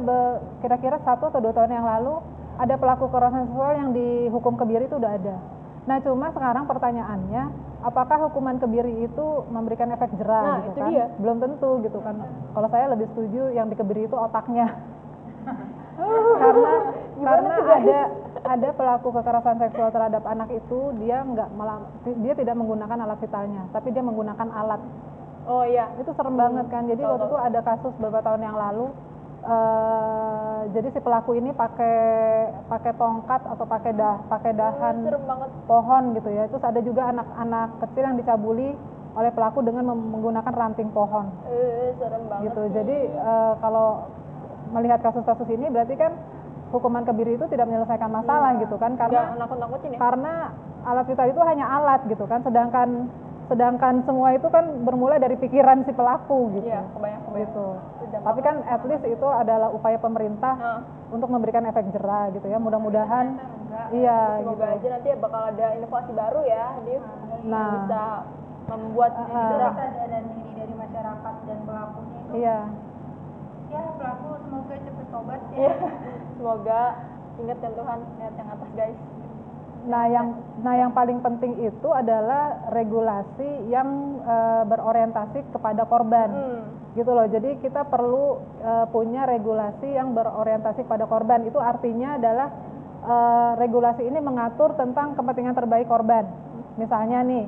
kira-kira 0.64 0.96
satu 1.04 1.28
atau 1.28 1.40
dua 1.44 1.52
tahun 1.52 1.76
yang 1.76 1.84
lalu 1.84 2.24
ada 2.56 2.74
pelaku 2.80 3.08
kekerasan 3.08 3.48
seksual 3.52 3.72
yang 3.76 3.90
dihukum 3.92 4.54
kebiri 4.56 4.88
itu 4.88 4.96
udah 4.96 5.12
ada 5.12 5.36
nah 5.82 5.98
cuma 5.98 6.30
sekarang 6.30 6.64
pertanyaannya 6.64 7.42
apakah 7.82 8.30
hukuman 8.30 8.56
kebiri 8.56 9.02
itu 9.02 9.26
memberikan 9.50 9.90
efek 9.90 10.14
jerah 10.14 10.42
Nah, 10.46 10.58
gitu 10.62 10.70
itu 10.70 10.78
kan? 10.78 10.90
dia. 10.94 11.06
belum 11.18 11.36
tentu 11.42 11.70
gitu 11.82 11.98
kan. 11.98 12.14
Kalau 12.54 12.68
saya 12.70 12.86
lebih 12.94 13.06
setuju 13.10 13.50
yang 13.50 13.66
dikebiri 13.66 14.06
itu 14.06 14.14
otaknya. 14.14 14.70
Karena 16.38 16.72
karena 17.22 17.54
ada 17.58 18.00
ada 18.42 18.68
pelaku 18.74 19.08
kekerasan 19.12 19.60
seksual 19.60 19.90
terhadap 19.90 20.22
anak 20.24 20.50
itu 20.50 20.90
dia 20.98 21.22
nggak 21.22 21.48
dia 22.22 22.34
tidak 22.34 22.54
menggunakan 22.58 22.98
alat 23.06 23.18
vitalnya 23.20 23.62
tapi 23.70 23.90
dia 23.90 24.02
menggunakan 24.02 24.48
alat. 24.50 24.80
Oh 25.42 25.66
iya. 25.66 25.90
itu 25.98 26.10
serem 26.14 26.38
banget 26.38 26.66
kan. 26.70 26.86
Jadi 26.86 27.02
tahu, 27.02 27.10
waktu 27.12 27.26
itu 27.26 27.38
ada 27.38 27.60
kasus 27.60 27.92
beberapa 27.98 28.22
tahun 28.22 28.42
yang 28.46 28.56
lalu 28.56 28.86
eh 29.42 30.40
jadi 30.70 30.88
si 30.88 30.98
pelaku 30.98 31.34
ini 31.34 31.50
pakai 31.52 31.98
pakai 32.64 32.92
tongkat 32.94 33.42
atau 33.44 33.64
pakai 33.64 33.90
dah 33.92 34.22
pakai 34.26 34.52
dahan 34.52 35.02
Serem 35.02 35.24
banget. 35.24 35.48
pohon 35.66 36.02
gitu 36.14 36.28
ya 36.28 36.46
terus 36.46 36.62
ada 36.62 36.78
juga 36.78 37.10
anak-anak 37.10 37.68
kecil 37.80 38.02
yang 38.04 38.16
dicabuli 38.16 38.70
oleh 39.12 39.30
pelaku 39.30 39.60
dengan 39.60 39.84
menggunakan 39.90 40.52
ranting 40.52 40.88
pohon 40.88 41.26
Eh, 41.44 41.90
serem 41.92 42.22
banget. 42.24 42.42
gitu 42.46 42.60
sih. 42.62 42.72
jadi 42.72 42.96
eh, 43.10 43.52
kalau 43.58 44.06
melihat 44.70 45.02
kasus-kasus 45.02 45.48
ini 45.48 45.66
berarti 45.66 45.94
kan 45.96 46.14
hukuman 46.70 47.02
kebiri 47.02 47.34
itu 47.34 47.44
tidak 47.46 47.66
menyelesaikan 47.66 48.08
masalah 48.08 48.56
gitu 48.56 48.78
kan 48.78 48.94
karena 48.94 49.34
nakut-nakutin 49.36 49.92
ya. 49.92 49.98
karena 49.98 50.32
alat 50.82 51.04
vital 51.04 51.28
itu 51.28 51.40
hanya 51.42 51.66
alat 51.68 52.00
gitu 52.06 52.24
kan 52.24 52.40
sedangkan 52.40 53.10
sedangkan 53.44 54.00
semua 54.02 54.32
itu 54.32 54.48
kan 54.48 54.80
bermula 54.80 55.18
dari 55.18 55.36
pikiran 55.36 55.82
si 55.82 55.92
pelaku 55.92 56.48
gitu 56.54 56.64
Iya, 56.64 56.86
kebayang 56.88 57.22
kebayang. 57.22 57.42
gitu 57.44 57.66
tapi 58.18 58.40
kan 58.40 58.56
at 58.62 58.82
least 58.82 59.04
itu 59.04 59.26
adalah 59.26 59.68
upaya 59.68 59.96
pemerintah 59.96 60.54
Nah, 60.54 60.80
untuk 61.08 61.28
memberikan 61.28 61.64
efek 61.64 61.88
jerah 61.90 62.28
gitu 62.30 62.44
ya 62.44 62.56
mudah-mudahan 62.56 63.40
iya 63.90 64.36
gitu 64.36 64.52
semoga 64.52 64.66
aja 64.70 64.86
nanti 64.90 65.08
bakal 65.16 65.42
ada 65.46 65.66
inovasi 65.72 66.12
baru 66.12 66.40
ya, 66.42 66.64
Div. 66.82 67.02
Nah. 67.42 67.56
Yang 67.56 67.72
bisa 67.78 68.04
membuat 68.64 69.12
Ah, 69.14 69.48
jerah. 69.48 69.72
kesadaran 69.72 70.24
diri 70.30 70.50
dari 70.54 70.74
masyarakat 70.74 71.34
dan 71.42 71.58
pelakunya 71.62 72.18
itu 72.18 72.32
iya 72.36 72.58
ya 73.68 73.82
pelaku 73.96 74.26
semoga 74.38 74.74
cepet 74.76 75.06
tobat 75.08 75.40
ya 75.48 75.56
Iya. 75.56 75.74
Semoga 76.32 76.82
ingat 77.34 77.58
kan 77.58 77.72
Tuhan 77.72 77.98
lihat 78.18 78.34
yang 78.36 78.48
atas 78.50 78.70
guys. 78.74 78.98
Nah, 79.82 80.04
yang 80.06 80.26
nah 80.62 80.74
yang 80.78 80.94
paling 80.94 81.18
penting 81.18 81.58
itu 81.58 81.88
adalah 81.90 82.70
regulasi 82.70 83.66
yang 83.66 84.20
eh, 84.22 84.62
berorientasi 84.66 85.50
kepada 85.50 85.82
korban. 85.90 86.30
Hmm. 86.30 86.62
Gitu 86.94 87.10
loh. 87.10 87.26
Jadi 87.26 87.58
kita 87.58 87.82
perlu 87.90 88.38
eh, 88.62 88.86
punya 88.94 89.26
regulasi 89.26 89.90
yang 89.90 90.14
berorientasi 90.14 90.86
kepada 90.86 91.10
korban. 91.10 91.42
Itu 91.50 91.58
artinya 91.58 92.14
adalah 92.14 92.48
eh, 93.02 93.50
regulasi 93.58 94.06
ini 94.06 94.22
mengatur 94.22 94.78
tentang 94.78 95.18
kepentingan 95.18 95.58
terbaik 95.58 95.90
korban. 95.90 96.30
Misalnya 96.78 97.26
nih 97.26 97.44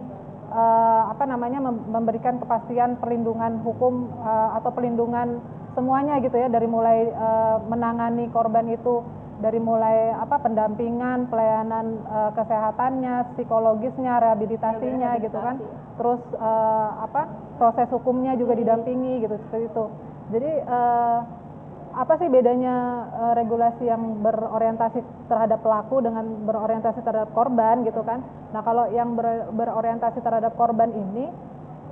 eh, 0.50 1.02
apa 1.14 1.24
namanya 1.30 1.62
mem- 1.70 1.86
memberikan 1.86 2.42
kepastian 2.42 2.98
perlindungan 2.98 3.62
hukum 3.62 4.10
eh, 4.10 4.48
atau 4.58 4.74
perlindungan 4.74 5.38
semuanya 5.74 6.18
gitu 6.18 6.34
ya 6.34 6.50
dari 6.50 6.66
mulai 6.66 7.06
eh, 7.06 7.56
menangani 7.70 8.26
korban 8.34 8.66
itu 8.70 9.06
dari 9.42 9.58
mulai 9.58 10.14
apa 10.14 10.38
pendampingan, 10.38 11.26
pelayanan 11.26 11.86
eh, 12.06 12.30
kesehatannya, 12.38 13.34
psikologisnya, 13.34 14.22
rehabilitasinya 14.22 15.10
gitu 15.18 15.38
kan. 15.38 15.56
Terus 15.98 16.22
eh, 16.34 16.88
apa 17.02 17.22
proses 17.58 17.88
hukumnya 17.90 18.34
juga 18.38 18.54
didampingi 18.54 19.22
gitu 19.26 19.34
seperti 19.46 19.66
itu. 19.70 19.84
Jadi 20.34 20.50
eh, 20.62 21.18
apa 21.94 22.12
sih 22.18 22.28
bedanya 22.30 22.76
eh, 23.10 23.32
regulasi 23.38 23.86
yang 23.86 24.22
berorientasi 24.22 24.98
terhadap 25.30 25.62
pelaku 25.62 26.02
dengan 26.02 26.24
berorientasi 26.46 27.00
terhadap 27.02 27.30
korban 27.34 27.82
gitu 27.86 28.02
kan? 28.06 28.22
Nah 28.54 28.62
kalau 28.62 28.86
yang 28.90 29.18
ber- 29.18 29.50
berorientasi 29.50 30.22
terhadap 30.22 30.54
korban 30.54 30.90
ini 30.94 31.26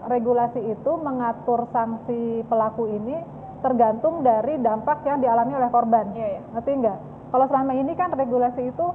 regulasi 0.02 0.58
itu 0.58 0.92
mengatur 0.98 1.70
sanksi 1.70 2.42
pelaku 2.50 2.90
ini 2.90 3.14
tergantung 3.62 4.26
dari 4.26 4.58
dampak 4.58 5.06
yang 5.06 5.22
dialami 5.22 5.54
oleh 5.54 5.70
korban. 5.70 6.10
Iya, 6.10 6.26
iya. 6.38 6.40
Ngerti 6.50 6.70
nggak? 6.82 6.98
Kalau 7.32 7.44
selama 7.48 7.72
ini 7.72 7.92
kan 7.96 8.12
regulasi 8.12 8.68
itu 8.68 8.86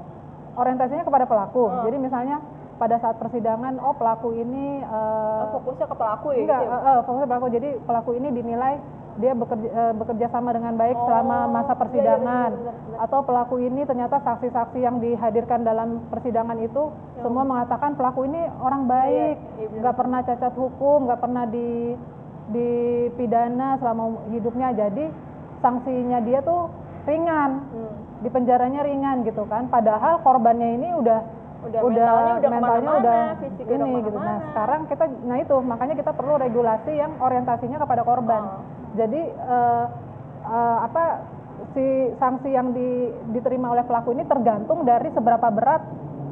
orientasinya 0.53 1.03
kepada 1.03 1.25
pelaku. 1.25 1.65
Hmm. 1.65 1.83
Jadi 1.89 1.97
misalnya 1.97 2.37
pada 2.77 3.01
saat 3.01 3.17
persidangan, 3.17 3.81
oh 3.81 3.97
pelaku 3.97 4.37
ini 4.37 4.85
Oh, 4.85 5.57
fokusnya 5.57 5.89
ke 5.89 5.95
pelaku 5.97 6.27
ya 6.37 6.45
enggak, 6.45 6.61
gitu. 6.61 6.69
ya? 6.69 6.77
eh, 6.85 6.99
fokusnya 7.01 7.27
pelaku. 7.27 7.45
Jadi 7.49 7.69
pelaku 7.81 8.09
ini 8.13 8.27
dinilai 8.29 8.73
dia 9.17 9.33
bekerja, 9.33 9.69
eh, 9.73 9.93
bekerja 9.97 10.27
sama 10.29 10.53
dengan 10.53 10.77
baik 10.77 10.93
Oh, 10.93 11.09
selama 11.09 11.49
masa 11.49 11.65
iya, 11.65 11.73
iya, 11.73 11.81
persidangan. 11.81 12.49
benar, 12.53 12.61
benar, 12.61 12.75
benar. 12.85 12.99
Atau 13.01 13.19
pelaku 13.25 13.55
ini 13.57 13.81
ternyata 13.81 14.15
saksi-saksi 14.21 14.77
yang 14.77 15.01
dihadirkan 15.01 15.65
dalam 15.65 16.05
persidangan 16.13 16.57
itu 16.61 16.93
semua 17.17 17.41
mengatakan 17.41 17.97
pelaku 17.97 18.29
ini 18.29 18.45
orang 18.61 18.85
baik, 18.85 19.35
iya, 19.57 19.65
benar, 19.65 19.77
nggak 19.81 19.95
pernah 19.97 20.19
cacat 20.21 20.53
hukum, 20.53 20.97
nggak 21.09 21.21
pernah 21.25 21.43
di 21.49 21.97
dipidana 22.47 23.75
selama 23.81 24.21
hidupnya. 24.29 24.69
Jadi 24.71 25.05
sanksinya 25.59 26.21
dia 26.21 26.39
tuh 26.45 26.69
ringan 27.07 27.51
Hmm. 27.65 27.91
di 28.19 28.29
penjaranya 28.29 28.81
ringan 28.81 29.23
gitu 29.23 29.47
kan 29.47 29.65
padahal 29.67 30.19
korbannya 30.21 30.75
ini 30.75 30.91
udah 30.93 31.21
Udah 31.57 31.81
mentalnya 31.81 32.33
udah 32.37 32.37
ke 32.37 32.49
mana-mana, 32.53 32.91
udah 33.01 33.19
fisiknya 33.41 33.75
udah 33.75 33.87
ini 33.89 34.05
gitu 34.05 34.17
nah 34.19 34.37
sekarang 34.45 34.81
kita 34.85 35.05
nah 35.25 35.37
itu 35.37 35.55
makanya 35.59 35.95
kita 35.95 36.11
perlu 36.13 36.33
regulasi 36.37 36.91
yang 36.93 37.11
orientasinya 37.17 37.77
kepada 37.79 38.01
korban 38.03 38.41
Oh. 38.45 38.61
jadi 38.93 39.21
eh, 39.25 39.85
eh, 40.45 40.77
apa 40.85 41.03
si 41.73 41.85
sanksi 42.15 42.49
yang 42.49 42.71
di- 42.71 43.09
diterima 43.31 43.73
oleh 43.73 43.83
pelaku 43.83 44.13
ini 44.13 44.23
tergantung 44.23 44.85
dari 44.85 45.09
seberapa 45.09 45.49
berat 45.49 45.81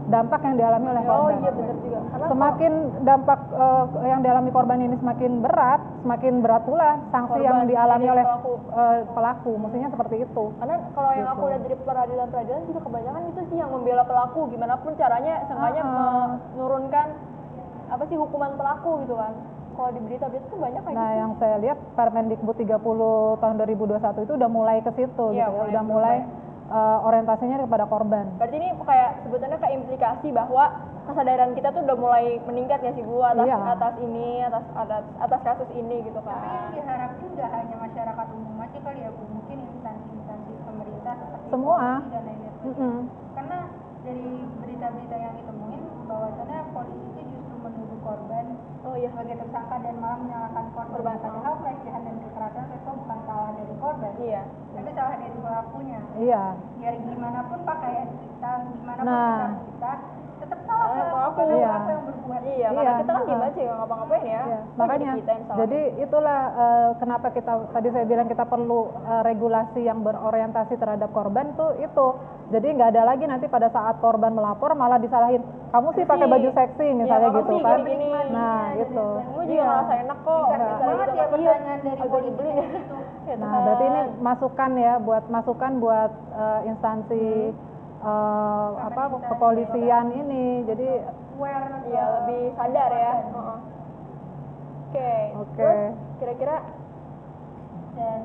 dampak 0.06 0.40
yang 0.40 0.56
dialami 0.56 0.88
oleh 0.88 1.04
Oh 1.04 1.10
korban 1.26 1.36
iya 1.36 1.52
benar 1.52 1.76
juga. 1.76 2.00
Karena 2.06 2.26
semakin 2.30 2.74
dampak 3.02 3.40
eh, 3.52 3.84
yang 4.06 4.22
dialami 4.22 4.50
korban 4.52 4.80
ini 4.80 4.96
semakin 4.96 5.32
berat, 5.42 5.82
semakin 6.06 6.34
berat 6.40 6.64
pula 6.64 7.02
sanksi 7.10 7.34
Korban 7.34 7.44
yang 7.44 7.60
dialami 7.66 8.06
oleh 8.08 8.24
pelaku. 8.24 8.54
eh, 8.72 9.00
pelaku. 9.10 9.52
Mestinya 9.58 9.90
seperti 9.90 10.16
itu. 10.22 10.44
karena 10.56 10.76
kalau 10.94 11.10
yang 11.12 11.28
aku 11.28 11.36
Gitu. 11.36 11.50
lihat 11.50 11.62
dari 11.64 11.76
peradilan-peradilan 11.82 12.62
juga 12.64 12.80
kebanyakan 12.80 13.22
itu 13.26 13.42
sih 13.50 13.58
yang 13.58 13.70
membela 13.70 14.04
pelaku 14.04 14.40
gimana 14.48 14.78
pun 14.78 14.94
caranya 14.94 15.34
sengaja 15.44 15.82
Ah, 15.82 15.90
ah. 15.90 16.28
menurunkan 16.54 17.08
apa 17.88 18.04
sih 18.06 18.16
hukuman 18.16 18.54
pelaku 18.54 19.02
gitu 19.02 19.16
kan 19.16 19.34
kalau 19.72 19.90
di 19.92 20.00
berita-berita 20.00 20.46
tuh 20.48 20.58
banyak 20.58 20.80
kayak 20.80 20.96
Nah, 20.96 21.06
gitu 21.06 21.20
yang 21.20 21.32
saya 21.36 21.56
lihat 21.60 21.78
Permendikbud 21.94 22.56
30 22.56 22.80
tahun 23.36 23.56
2021 23.60 24.22
itu 24.22 24.34
udah 24.36 24.50
mulai 24.50 24.78
ke 24.80 24.92
situ 24.94 25.26
Iya, 25.28 25.42
gitu 25.42 25.52
ya. 25.52 25.52
mulai- 25.52 25.68
Udah 25.68 25.84
mulai 25.84 26.18
eh, 26.68 26.98
orientasinya 27.02 27.58
kepada 27.62 27.86
korban. 27.86 28.26
berarti 28.36 28.56
ini 28.56 28.68
kayak 28.80 29.10
sebutannya 29.22 29.58
kayak 29.58 29.76
implikasi 29.78 30.28
bahwa 30.30 30.66
kesadaran 31.06 31.54
kita 31.54 31.70
tuh 31.70 31.82
udah 31.82 31.94
mulai 31.96 32.26
meningkat 32.42 32.82
ya 32.82 32.92
sih 32.92 33.02
bu 33.02 33.22
atas 33.22 33.46
Iya. 33.46 33.58
atas 33.72 33.94
ini 34.00 34.42
atas 34.42 34.66
atas 34.74 35.04
atas 35.20 35.40
kasus 35.44 35.70
ini 35.72 36.02
gitu 36.02 36.18
tapi 36.18 36.34
yang 36.34 36.50
kan 36.58 36.74
diharapkan 36.74 37.28
nggak 37.32 37.50
hanya 37.52 37.76
masyarakat 37.80 38.28
umum 38.32 38.58
aja 38.58 38.80
kali 38.82 39.00
ya 39.00 39.10
bu 39.10 39.24
mungkin 39.28 39.58
instansi-instansi 39.70 40.52
pemerintah 40.66 41.14
seperti 41.16 41.48
Semua. 41.48 42.02
dan 42.04 42.22
lain-lain 42.26 42.54
Mm-mm. 42.66 42.96
karena 43.34 43.60
dari 44.02 44.28
berita-berita 44.60 45.16
yang 45.16 45.34
ditemuin 45.36 45.82
bahwasannya 46.06 46.60
polisi 46.74 47.06
itu 47.12 47.22
justru 47.32 47.56
menuduh 47.58 48.00
korban 48.02 48.46
oh 48.82 48.94
iya 48.94 49.10
sebagai 49.10 49.38
tersangka 49.40 49.76
dan 49.82 49.96
malah 49.98 50.18
menyalahkan 50.18 50.66
korban 50.74 50.94
Korban. 50.96 51.18
padahal 51.22 51.54
pelecehan 51.62 52.02
dan 52.02 52.16
kekerasan 52.20 52.66
seksual 52.70 52.96
bukan 52.98 53.20
salah 53.26 53.50
dari 53.54 53.74
korban 53.78 54.05
iya 54.18 54.44
tapi 54.72 54.90
salah 54.92 55.16
dari 55.16 55.32
pelakunya 55.34 56.00
Iya. 56.16 56.44
biar 56.78 56.94
gimana 56.98 57.40
pun 57.48 57.60
pakaian 57.64 58.10
kita 58.14 58.52
gimana 58.70 59.00
pun 59.00 59.06
Nah. 59.06 59.24
sikap 59.26 59.52
kita 59.58 59.75
jangan 60.96 61.12
pelaku 61.12 61.40
Iya. 61.46 61.70
aku 61.70 61.90
yang 61.90 62.04
berbuat 62.06 62.44
iya 62.46 62.68
karena 62.68 62.82
Iya, 62.82 62.94
kita 62.96 63.12
kan 63.12 63.24
diem 63.26 63.42
aja 63.42 63.60
nggak 63.60 63.78
ngapa-ngapain 63.78 64.24
ya. 64.26 64.42
Iya, 64.42 64.60
makanya 64.76 65.12
jadi 65.56 65.80
itulah 66.00 66.40
eh, 66.56 66.90
kenapa 66.98 67.28
kita 67.30 67.54
tadi 67.70 67.88
saya 67.92 68.06
bilang 68.06 68.28
kita 68.28 68.44
perlu 68.44 68.80
eh, 69.04 69.22
regulasi 69.24 69.82
yang 69.82 70.00
berorientasi 70.02 70.74
terhadap 70.76 71.10
korban 71.12 71.52
tuh 71.54 71.76
itu. 71.78 72.08
Jadi 72.46 72.68
nggak 72.72 72.94
ada 72.94 73.04
lagi 73.04 73.26
nanti 73.26 73.46
pada 73.46 73.68
saat 73.68 73.98
korban 73.98 74.30
melapor 74.32 74.74
malah 74.74 74.96
disalahin 74.96 75.42
kamu 75.70 75.88
sih 75.92 76.06
pakai 76.06 76.30
baju 76.30 76.50
seksi 76.54 76.88
misalnya 76.94 77.30
kamu 77.30 77.40
gitu 77.42 77.52
sih 77.52 77.60
kan. 77.60 77.80
nah 78.30 78.62
Iya, 78.72 78.86
itu 78.86 79.08
kamu 79.18 79.42
juga 79.42 79.52
iya. 79.52 79.66
ngerasa 79.66 79.94
enak 80.00 80.18
kok. 80.22 80.46
Banget 80.46 81.08
gitu. 81.10 81.18
ya 81.18 81.26
pertanyaan 81.26 81.80
dari 81.82 82.08
gitu. 82.30 82.44
Ya 83.26 83.34
nah 83.36 83.60
berarti 83.60 83.86
ini 83.86 84.02
masukan 84.22 84.72
ya 84.78 84.94
buat 85.02 85.24
masukan 85.28 85.72
buat 85.82 86.12
eh, 86.32 86.60
instansi 86.70 87.26
eh, 88.06 88.70
apa 88.80 89.02
kepolisian 89.26 90.06
ini 90.14 90.44
jadi 90.64 90.90
aware 91.36 91.68
ke- 91.82 91.90
lebih 91.90 92.44
sadar 92.54 92.90
ya 92.92 93.14
Heeh. 93.26 93.58
oke 94.86 95.12
Oke. 95.42 95.58
terus 95.58 95.82
kira-kira 96.16 96.56
dan 97.94 98.22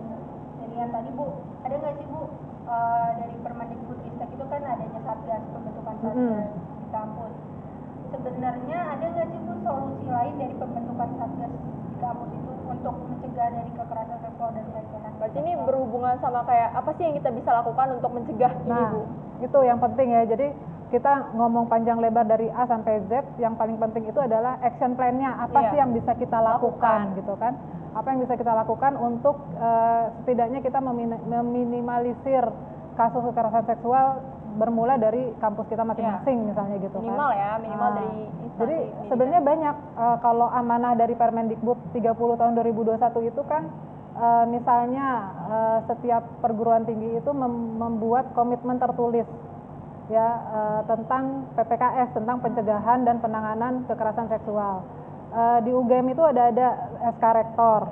dari 0.57 0.75
yang 0.77 0.91
tadi 0.91 1.11
bu 1.11 1.25
ada 1.61 1.75
nggak 1.75 1.95
sih 1.97 2.07
bu 2.07 2.21
eh, 2.67 3.09
dari 3.17 3.37
Permendikbudristek 3.41 4.29
itu 4.31 4.45
kan 4.47 4.61
adanya 4.63 5.01
satgas 5.01 5.43
pembentukan 5.49 5.95
satgas 5.97 6.15
Mm-mm. 6.15 6.45
di 6.77 6.87
kampus 6.91 7.33
sebenarnya 8.11 8.79
ada 8.91 9.05
nggak 9.07 9.27
sih 9.29 9.41
bu 9.41 9.53
solusi 9.61 10.07
lain 10.07 10.35
dari 10.37 10.55
pembentukan 10.55 11.09
satgas 11.17 11.53
di 11.57 11.71
kampus 11.99 12.31
itu 12.31 12.51
untuk 12.65 12.95
mencegah 13.03 13.49
dari 13.51 13.71
kekerasan 13.73 14.19
seksual 14.21 14.51
dan 14.53 14.65
pelecehan 14.69 15.13
berarti 15.17 15.39
ini 15.39 15.53
berhubungan 15.59 16.17
sama 16.19 16.41
kayak 16.45 16.71
apa 16.73 16.91
sih 16.95 17.03
yang 17.03 17.15
kita 17.15 17.31
bisa 17.31 17.51
lakukan 17.53 17.89
untuk 17.95 18.11
mencegah 18.11 18.53
ini 18.57 18.71
Nah, 18.71 18.91
bu 18.91 19.03
itu 19.41 19.59
yang 19.61 19.79
penting 19.79 20.09
ya. 20.11 20.23
Jadi 20.25 20.47
kita 20.91 21.33
ngomong 21.33 21.67
panjang 21.67 21.97
lebar 21.97 22.25
dari 22.25 22.51
A 22.51 22.65
sampai 22.65 22.99
Z, 23.07 23.13
yang 23.37 23.55
paling 23.55 23.79
penting 23.79 24.05
itu 24.05 24.19
adalah 24.19 24.59
action 24.61 24.93
plan-nya. 24.93 25.39
Apa 25.41 25.59
Iya. 25.61 25.69
sih 25.69 25.79
yang 25.79 25.91
bisa 25.91 26.13
kita 26.15 26.39
lakukan 26.39 27.15
gitu 27.15 27.35
kan? 27.37 27.55
Apa 27.91 28.07
yang 28.09 28.21
bisa 28.21 28.35
kita 28.35 28.53
lakukan 28.53 28.93
untuk 28.97 29.37
eh, 29.57 30.05
setidaknya 30.21 30.61
kita 30.61 30.79
memin- 30.79 31.23
meminimalisir 31.25 32.43
kasus 32.93 33.23
kekerasan 33.25 33.65
seksual 33.67 34.07
bermula 34.53 34.99
dari 34.99 35.31
kampus 35.37 35.63
kita 35.69 35.87
masing-masing 35.87 36.43
misalnya 36.45 36.77
gitu 36.79 36.91
kan. 36.93 37.07
minimal 37.07 37.31
ya 37.31 37.51
minimal 37.57 37.87
Ah. 37.87 37.95
dari 37.95 38.15
Jadi 38.59 38.77
sebenarnya 39.07 39.41
banyak 39.41 39.77
eh, 39.97 40.17
kalau 40.21 40.51
amanah 40.51 40.93
dari 40.93 41.15
Permendikbud 41.15 41.79
30 41.93 42.13
tahun 42.37 42.53
2021 42.55 42.99
itu 43.25 43.41
kan 43.43 43.71
eh, 44.21 44.45
misalnya 44.47 45.09
eh, 45.47 45.79
setiap 45.87 46.23
perguruan 46.39 46.85
tinggi 46.85 47.17
itu 47.17 47.31
mem- 47.33 47.77
membuat 47.77 48.31
komitmen 48.33 48.77
tertulis 48.77 49.27
ya 50.09 50.29
eh, 50.29 50.81
tentang 50.87 51.49
PPKS 51.55 52.13
tentang 52.13 52.39
pencegahan 52.39 53.03
dan 53.03 53.17
penanganan 53.19 53.87
kekerasan 53.87 54.29
seksual. 54.29 54.85
Eh, 55.31 55.59
di 55.63 55.71
UGM 55.71 56.11
itu 56.11 56.23
ada 56.23 56.51
ada 56.51 56.69
SK 57.11 57.25
rektor. 57.33 57.83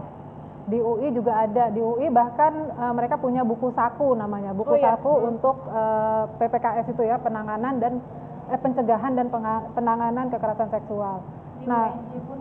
Di 0.69 0.77
UI 0.77 1.09
juga 1.11 1.33
ada. 1.39 1.73
Di 1.73 1.81
UI 1.81 2.11
bahkan 2.11 2.53
eh, 2.69 2.93
mereka 2.93 3.17
punya 3.17 3.41
buku 3.41 3.73
saku 3.73 4.13
namanya, 4.13 4.53
buku 4.53 4.75
Oh, 4.75 4.79
iya. 4.79 4.95
saku 4.95 5.13
untuk 5.25 5.57
eh, 5.65 6.23
PPKS 6.37 6.93
itu 6.93 7.03
ya 7.03 7.17
penanganan 7.17 7.79
dan 7.79 8.03
eh, 8.51 8.59
pencegahan 8.59 9.15
dan 9.15 9.33
penanganan 9.73 10.29
kekerasan 10.29 10.69
seksual. 10.69 11.23
di 11.59 11.67
Nah, 11.67 11.91
UNJ 11.91 12.15
pun. 12.27 12.39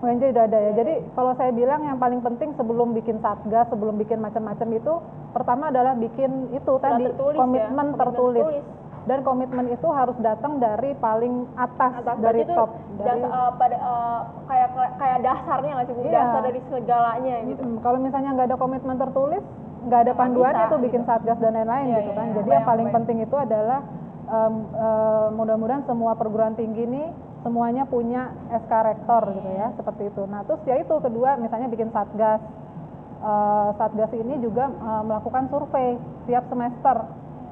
UNJ 0.00 0.22
udah 0.30 0.44
ada 0.44 0.58
ya. 0.60 0.72
Jadi 0.74 0.92
kalau 1.12 1.32
saya 1.34 1.50
bilang 1.50 1.80
yang 1.82 1.96
paling 1.96 2.20
penting 2.20 2.50
sebelum 2.54 2.90
bikin 2.92 3.18
satgas, 3.18 3.68
sebelum 3.68 3.94
bikin 3.94 4.18
macam-macam 4.18 4.68
itu, 4.72 4.92
pertama 5.30 5.68
adalah 5.68 5.94
bikin 5.94 6.30
itu 6.50 6.64
Surat 6.64 6.82
tadi 6.94 7.04
tertulis 7.06 7.34
ya, 7.34 7.40
komitmen 7.40 7.70
komitmen 7.86 8.00
tertulis. 8.00 8.42
tertulis. 8.42 8.64
Dan 9.04 9.20
komitmen 9.20 9.68
itu 9.68 9.84
harus 9.86 10.16
datang 10.18 10.56
dari 10.56 10.96
paling 10.96 11.44
atas, 11.54 11.92
atas 12.00 12.16
dari 12.16 12.40
itu 12.40 12.56
top, 12.56 12.72
das- 12.96 13.04
dari 13.04 13.20
eh, 13.20 13.50
pada 13.52 13.76
eh, 13.76 14.20
kayak 14.48 14.68
kayak 14.96 15.18
dasarnya 15.20 15.70
nggak 15.76 15.84
sih 15.84 15.92
Bu? 15.92 16.00
Iya. 16.00 16.12
dasar 16.14 16.40
dari 16.40 16.60
segalanya 16.64 17.34
gitu 17.44 17.60
Mm, 17.60 17.76
kalau 17.84 17.98
misalnya 18.00 18.30
nggak 18.32 18.48
ada 18.48 18.56
komitmen 18.56 18.96
tertulis, 18.96 19.44
nggak 19.84 20.00
ada 20.00 20.12
panduannya 20.16 20.66
tuh 20.66 20.80
bikin 20.80 21.04
gitu. 21.04 21.10
satgas 21.10 21.36
dan 21.36 21.52
lain-lain 21.52 21.84
Iya, 21.84 21.96
gitu 21.98 22.10
iya, 22.10 22.16
kan. 22.16 22.24
iya. 22.24 22.32
Jadi 22.32 22.48
Bayang, 22.48 22.56
yang 22.56 22.64
paling 22.66 22.88
penting 22.90 23.18
itu 23.20 23.36
adalah 23.36 23.78
em, 24.24 24.54
eh, 24.72 25.26
mudah-mudahan 25.36 25.82
semua 25.84 26.12
perguruan 26.16 26.54
tinggi 26.54 26.82
ini 26.82 27.04
semuanya 27.44 27.84
punya 27.84 28.32
SK 28.48 28.72
rektor 28.72 29.22
gitu 29.36 29.50
ya, 29.52 29.68
seperti 29.76 30.08
itu. 30.08 30.22
Nah 30.24 30.42
terus 30.48 30.64
ya 30.64 30.80
itu 30.80 30.94
kedua 30.98 31.36
misalnya 31.36 31.68
bikin 31.68 31.92
satgas. 31.92 32.40
Eh, 33.24 33.68
satgas 33.76 34.12
ini 34.16 34.40
juga 34.40 34.72
eh, 34.72 35.02
melakukan 35.04 35.52
survei 35.52 36.00
tiap 36.24 36.48
semester, 36.48 36.96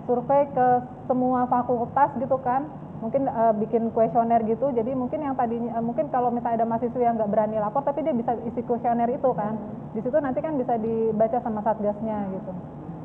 survei 0.08 0.48
ke 0.50 0.68
semua 1.06 1.44
fakultas 1.46 2.10
gitu 2.16 2.40
kan. 2.40 2.64
Mungkin 3.04 3.28
eh, 3.28 3.54
bikin 3.60 3.92
kuesioner 3.92 4.40
gitu. 4.48 4.72
Jadi 4.72 4.96
mungkin 4.96 5.20
yang 5.20 5.36
eh, 5.36 5.84
mungkin 5.84 6.08
kalau 6.08 6.32
misalnya 6.32 6.64
ada 6.64 6.68
mahasiswa 6.72 7.02
yang 7.04 7.20
nggak 7.20 7.28
berani 7.30 7.60
lapor, 7.60 7.84
tapi 7.84 8.00
dia 8.00 8.16
bisa 8.16 8.32
isi 8.48 8.64
kuesioner 8.64 9.12
itu 9.12 9.28
kan. 9.36 9.60
Di 9.92 10.00
situ 10.00 10.16
nanti 10.16 10.40
kan 10.40 10.56
bisa 10.56 10.80
dibaca 10.80 11.36
sama 11.44 11.60
satgasnya 11.60 12.32
gitu. 12.32 12.52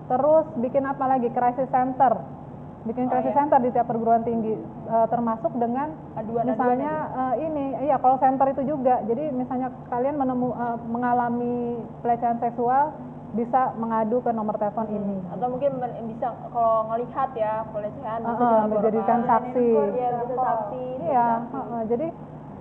Terus 0.08 0.45
bikin 0.63 0.88
apa 0.88 1.04
lagi? 1.04 1.28
Crisis 1.36 1.67
center. 1.67 2.37
Bikin 2.88 3.06
Oh, 3.06 3.12
crisis 3.12 3.30
iya. 3.30 3.38
center 3.38 3.60
di 3.60 3.69
tiap 3.69 3.86
perguruan 3.86 4.23
tinggi 4.23 4.56
eh, 4.88 5.08
termasuk 5.08 5.52
dengan 5.54 5.91
Aduan-aduan 6.15 6.45
misalnya 6.50 6.93
eh, 7.13 7.36
ini 7.43 7.65
iya 7.84 7.95
kalau 7.97 8.15
center 8.17 8.47
itu 8.47 8.63
juga. 8.65 9.04
Jadi 9.04 9.30
misalnya 9.32 9.67
kalian 9.88 10.15
menemu 10.15 10.50
eh, 10.50 10.78
mengalami 10.88 11.56
pelecehan 12.00 12.39
seksual 12.39 12.95
bisa 13.28 13.76
mengadu 13.76 14.23
ke 14.23 14.32
nomor 14.32 14.56
telepon 14.56 14.88
ini. 14.88 15.19
atau 15.30 15.52
mungkin 15.52 15.76
bisa 16.08 16.32
kalau 16.47 16.88
ngelihat 16.88 17.30
ya 17.36 17.67
pelecehan 17.69 18.23
Uh-uh, 18.23 18.32
dilaporkan. 18.34 18.67
menjadikan 18.71 19.19
saksi. 19.21 19.67
Iya 19.93 20.10
bisa 20.23 20.36
saksi 20.39 20.84
bisa 20.95 21.06
Iya, 21.06 21.28
saksi. 21.28 21.54
uh-uh. 21.54 21.82
jadi 21.86 22.08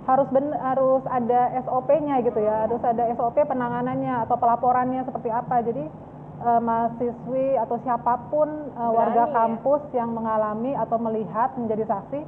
harus 0.03 0.27
ben 0.29 0.47
harus 0.53 1.03
ada 1.07 1.41
SOP-nya 1.63 2.15
gitu 2.21 2.39
ya, 2.39 2.63
harus 2.63 2.79
ada 2.79 3.03
SOP 3.11 3.35
penanganannya 3.41 4.23
atau 4.23 4.35
pelaporannya 4.35 5.03
seperti 5.03 5.29
apa. 5.29 5.55
Jadi 5.63 5.83
eh, 6.47 6.59
mahasiswi 6.59 7.47
atau 7.57 7.75
siapa 7.77 8.13
pun 8.27 8.49
warga 8.73 8.95
Berani 9.21 9.29
ya. 9.29 9.35
kampus 9.35 9.83
yang 9.91 10.09
mengalami 10.09 10.71
atau 10.73 10.97
melihat 10.97 11.51
menjadi 11.53 11.83
saksi 11.85 12.21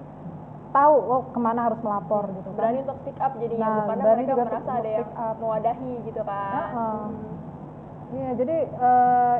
tahu 0.69 0.95
oh 1.01 1.21
ke 1.27 1.39
mana 1.39 1.65
harus 1.65 1.79
melapor 1.79 2.29
gitu 2.31 2.51
kan. 2.51 2.57
berani 2.59 2.79
untuk 2.83 2.97
speak 3.01 3.17
up 3.17 3.33
jadinya 3.33 3.65
Nah, 3.65 3.85
berani 3.89 4.03
mereka 4.21 4.29
juga 4.29 4.43
merasa 4.45 4.71
ada 4.75 4.89
yang 4.91 5.07
mewadahi 5.35 5.91
gitu 6.03 6.21
kan 6.21 6.53
Heeh. 6.53 7.05
Iya, 8.09 8.29
jadi 8.35 8.57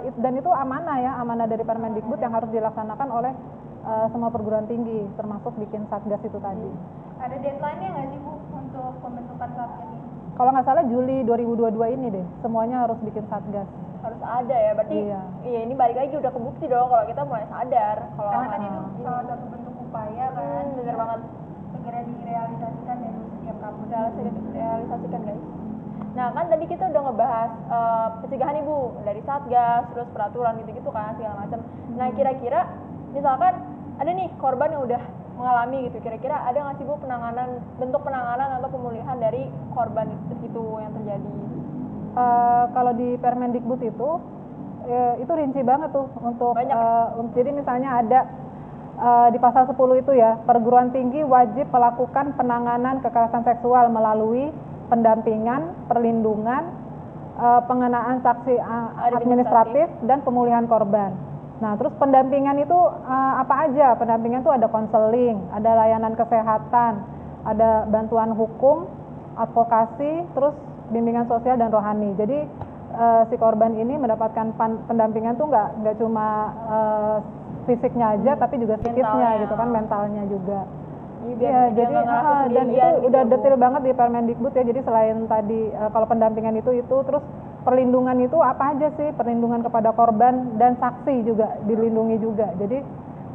it- 0.03 0.19
dan 0.19 0.33
itu 0.35 0.45
amanah 0.47 0.97
ya, 0.99 1.17
amanah 1.17 1.45
dari 1.45 1.61
Permendikbud 1.61 2.17
yang 2.17 2.29
harus 2.31 2.49
dilaksanakan 2.49 3.09
oleh 3.09 3.33
eh, 3.81 4.05
semua 4.09 4.29
perguruan 4.29 4.65
tinggi, 4.65 5.09
termasuk 5.15 5.57
bikin 5.57 5.87
satgas 5.87 6.21
itu 6.21 6.37
tadi. 6.37 6.69
ada 7.17 7.33
deadline-nya 7.35 7.87
nggak 7.89 8.07
sih 8.07 8.19
bu 8.19 8.31
untuk 8.51 8.91
pembentukan 8.99 9.49
satgas 9.49 9.87
ini 9.87 9.97
Kalau 10.33 10.49
nggak 10.51 10.65
salah 10.65 10.83
Juli 10.85 11.17
2022 11.23 11.65
ini 11.91 12.07
deh, 12.11 12.25
semuanya 12.39 12.85
harus 12.85 12.99
bikin 13.01 13.25
satgas. 13.25 13.65
Harus 13.99 14.21
ada 14.21 14.55
ya. 14.55 14.71
Berarti 14.73 14.97
Iya. 15.01 15.21
iya 15.43 15.59
ini 15.63 15.73
balik 15.73 15.97
lagi 15.97 16.13
udah 16.13 16.29
kebukti 16.29 16.65
dong 16.65 16.87
kalau 16.87 17.05
kita 17.05 17.21
mulai 17.23 17.45
sadar 17.47 17.97
kalau 18.13 18.29
karena 18.29 18.47
kan 18.49 18.59
itu 18.61 18.79
salah 19.01 19.23
satu 19.25 19.45
bentuk 19.47 19.73
upaya 19.79 20.25
kan 20.29 20.63
Hmm, 20.65 20.75
bener 20.75 20.95
banget. 20.95 21.19
segera 21.69 21.99
direalisasikan 22.03 22.95
dari 22.97 23.19
setiap 23.31 23.57
kampus. 23.59 23.87
Realisasi- 23.87 24.51
realisasikan 24.51 25.21
guys. 25.23 25.43
Nah 26.09 26.27
kan 26.31 26.45
tadi 26.47 26.65
kita 26.65 26.83
udah 26.85 27.01
ngebahas 27.05 27.51
eh, 27.69 28.07
pencegahan 28.19 28.55
ibu 28.59 28.77
dari 29.01 29.21
satgas 29.21 29.83
terus 29.89 30.07
peraturan 30.09 30.57
gitu-gitu 30.57 30.89
kan 30.89 31.13
segala 31.13 31.35
macam. 31.39 31.59
Nah 31.93 32.07
kira-kira 32.11 32.59
misalkan 33.09 33.53
ada 33.95 34.11
nih 34.11 34.27
korban 34.35 34.69
yang 34.69 34.83
udah 34.83 35.01
mengalami 35.33 35.87
gitu 35.87 35.97
kira-kira 35.99 36.35
ada 36.41 36.57
nggak 36.57 36.75
sih 36.75 36.83
bu 36.83 36.99
penanganan 36.99 37.49
bentuk 37.75 38.01
penanganan 38.01 38.59
atau 38.59 38.67
pemulihan 38.67 39.15
dari 39.15 39.47
korban 39.71 40.11
itu 40.35 40.63
yang 40.77 40.91
terjadi 40.93 41.31
Eh, 42.09 42.63
kalau 42.73 42.91
di 42.91 43.15
Permendikbud 43.15 43.81
itu 43.81 44.09
eh, 44.83 45.13
itu 45.21 45.29
rinci 45.29 45.61
banget 45.61 45.93
tuh 45.93 46.09
untuk 46.19 46.57
Banyak. 46.57 46.73
eh, 46.73 47.07
un- 47.15 47.31
jadi 47.31 47.49
misalnya 47.53 48.01
ada 48.01 48.19
eh, 48.97 49.27
di 49.29 49.37
pasal 49.37 49.69
10 49.69 49.77
itu 49.95 50.11
ya 50.11 50.41
perguruan 50.41 50.89
tinggi 50.89 51.21
wajib 51.21 51.69
melakukan 51.69 52.33
penanganan 52.33 52.99
kekerasan 52.99 53.45
seksual 53.45 53.87
melalui 53.87 54.49
pendampingan, 54.89 55.85
perlindungan, 55.85 56.73
eh, 57.37 57.61
pengenaan 57.63 58.19
saksi 58.19 58.57
administratif 59.13 59.87
dan 60.03 60.25
pemulihan 60.25 60.65
korban. 60.65 61.13
Nah, 61.59 61.75
terus 61.75 61.93
pendampingan 61.95 62.57
itu 62.57 62.79
eh, 63.05 63.33
apa 63.37 63.69
aja? 63.69 63.93
Pendampingan 63.93 64.41
itu 64.41 64.49
ada 64.49 64.65
konseling, 64.65 65.37
ada 65.53 65.77
layanan 65.77 66.17
kesehatan, 66.17 67.05
ada 67.45 67.85
bantuan 67.85 68.33
hukum, 68.33 68.89
advokasi, 69.37 70.25
terus 70.33 70.57
bimbingan 70.89 71.25
sosial 71.25 71.55
dan 71.55 71.69
rohani. 71.69 72.13
Jadi 72.13 72.37
eh, 72.93 73.21
si 73.29 73.35
korban 73.37 73.73
ini 73.73 73.95
mendapatkan 73.95 74.53
pan- 74.53 74.81
pendampingan 74.85 75.37
tuh 75.37 75.47
nggak 75.47 75.67
nggak 75.81 75.95
cuma 75.97 76.27
eh, 76.67 77.17
fisiknya 77.65 78.17
aja, 78.17 78.31
tapi 78.35 78.57
juga 78.57 78.81
psikisnya 78.81 79.45
gitu 79.45 79.53
kan, 79.53 79.69
mentalnya 79.69 80.23
juga. 80.25 80.65
Iya, 81.19 81.35
Iya, 81.35 81.61
jadi 81.75 81.95
ah, 81.99 82.47
dan 82.47 82.67
itu 82.71 82.79
gitu, 82.79 83.07
udah 83.11 83.21
Bu. 83.27 83.29
detail 83.35 83.55
banget 83.59 83.81
di 83.83 83.91
Permendikbud 83.91 84.53
ya. 84.55 84.63
Jadi 84.63 84.79
selain 84.81 85.17
tadi 85.27 85.61
eh, 85.69 85.89
kalau 85.91 86.07
pendampingan 86.07 86.55
itu 86.57 86.71
itu 86.73 86.97
terus 87.03 87.21
perlindungan 87.67 88.17
itu 88.23 88.39
apa 88.39 88.71
aja 88.73 88.87
sih? 88.95 89.11
Perlindungan 89.13 89.61
kepada 89.61 89.91
korban 89.91 90.55
dan 90.55 90.79
saksi 90.79 91.27
juga 91.27 91.59
dilindungi 91.67 92.17
juga. 92.17 92.49
Jadi 92.55 92.79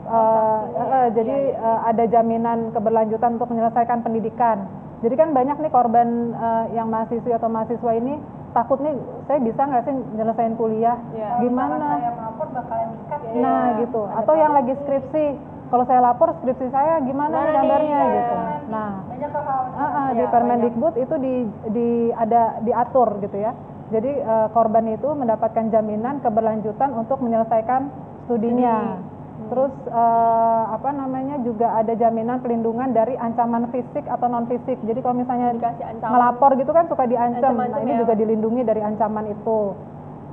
eh, 0.04 0.62
eh, 0.74 0.88
eh, 0.96 1.08
jadi 1.12 1.36
eh, 1.52 1.80
ada 1.84 2.04
jaminan 2.08 2.72
keberlanjutan 2.72 3.36
untuk 3.36 3.52
menyelesaikan 3.52 4.00
pendidikan. 4.00 4.64
Jadi 5.04 5.14
kan 5.20 5.36
banyak 5.36 5.56
nih 5.60 5.68
korban 5.68 6.08
eh, 6.32 6.64
yang 6.72 6.88
mahasiswi 6.88 7.36
atau 7.36 7.52
mahasiswa 7.52 7.92
ini 7.92 8.16
takut 8.56 8.80
nih 8.80 8.96
saya 9.28 9.38
bisa 9.44 9.60
nggak 9.68 9.82
sih 9.84 9.94
nyelesain 10.16 10.54
kuliah? 10.56 10.96
Iya. 11.12 11.44
Misalkan 11.44 11.76
Gimana? 11.76 11.86
saya 11.92 12.10
melapor 12.16 12.46
bakalan 12.56 12.88
dikat 12.96 13.20
ya. 13.20 13.32
Nah 13.36 13.62
gitu. 13.84 14.02
Atau 14.08 14.34
yang 14.40 14.52
lagi 14.56 14.72
skripsi, 14.80 15.24
kalau 15.68 15.84
saya 15.84 16.00
lapor 16.00 16.28
skripsi 16.40 16.66
saya 16.72 17.04
gimana 17.04 17.36
nih? 17.36 17.52
gambarnya 17.52 17.98
Iya. 18.00 18.14
gitu. 18.16 18.34
Nah, 18.72 18.90
banyak 19.04 19.30
kekhawatiran 19.34 19.76
ah, 19.76 19.92
ah, 19.92 20.06
di 20.08 20.16
Iya, 20.16 20.26
Permendikbud 20.32 20.94
itu 20.96 21.14
di, 21.20 21.34
di 21.76 21.88
ada 22.16 22.42
diatur 22.64 23.08
gitu 23.20 23.36
ya. 23.36 23.52
Jadi 23.92 24.10
eh, 24.24 24.46
korban 24.56 24.88
itu 24.88 25.08
mendapatkan 25.12 25.68
jaminan 25.68 26.24
keberlanjutan 26.24 26.96
untuk 26.96 27.20
menyelesaikan 27.20 27.92
studinya. 28.24 28.96
Terus 29.44 29.74
eh, 29.90 30.64
apa 30.70 30.90
namanya 30.94 31.36
juga 31.42 31.74
ada 31.74 31.92
jaminan 31.92 32.38
pelindungan 32.40 32.94
dari 32.94 33.18
ancaman 33.18 33.68
fisik 33.74 34.06
atau 34.06 34.26
non 34.30 34.46
fisik. 34.46 34.78
Jadi 34.82 34.98
kalau 35.02 35.20
misalnya 35.20 35.52
melapor 36.00 36.54
gitu 36.54 36.70
kan 36.70 36.86
suka 36.86 37.04
diancam. 37.04 37.58
Nah, 37.58 37.82
ini 37.82 37.98
ya. 37.98 38.00
juga 38.06 38.14
dilindungi 38.14 38.62
dari 38.62 38.80
ancaman 38.80 39.26
itu. 39.28 39.74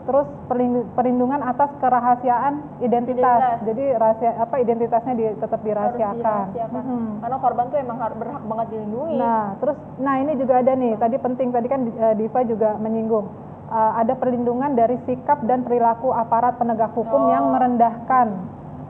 Terus 0.02 0.26
perlindung- 0.50 0.90
perlindungan 0.98 1.46
atas 1.46 1.70
kerahasiaan 1.78 2.82
identitas. 2.82 3.22
Identitas. 3.38 3.66
Jadi 3.70 3.84
rahasia 3.94 4.32
apa 4.34 4.56
identitasnya 4.58 5.14
di, 5.14 5.26
tetap 5.38 5.62
harus 5.62 5.66
dirahasiakan. 5.70 6.18
dirahasiakan. 6.18 6.84
Mhm. 6.86 7.12
Karena 7.22 7.38
korban 7.38 7.66
tuh 7.70 7.78
emang 7.78 7.98
har- 8.02 8.18
berhak 8.18 8.44
banget 8.50 8.68
dilindungi. 8.74 9.16
Nah, 9.22 9.46
terus 9.62 9.78
nah 10.02 10.16
ini 10.18 10.34
juga 10.42 10.54
ada 10.58 10.74
nih. 10.74 10.94
Tadi 10.98 11.18
penting 11.22 11.48
tadi 11.54 11.68
kan 11.70 11.82
eh, 11.86 12.14
Diva 12.18 12.42
juga 12.46 12.70
menyinggung 12.82 13.52
Eh, 13.72 13.92
ada 14.04 14.20
perlindungan 14.20 14.76
dari 14.76 15.00
sikap 15.08 15.48
dan 15.48 15.64
perilaku 15.64 16.12
aparat 16.12 16.60
penegak 16.60 16.92
hukum 16.92 17.32
yang 17.32 17.56
merendahkan 17.56 18.36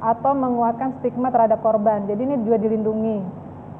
atau 0.02 0.34
menguatkan 0.34 0.98
stigma 0.98 1.30
terhadap 1.30 1.62
korban. 1.62 2.04
Jadi 2.06 2.22
ini 2.22 2.36
juga 2.42 2.58
dilindungi. 2.58 3.18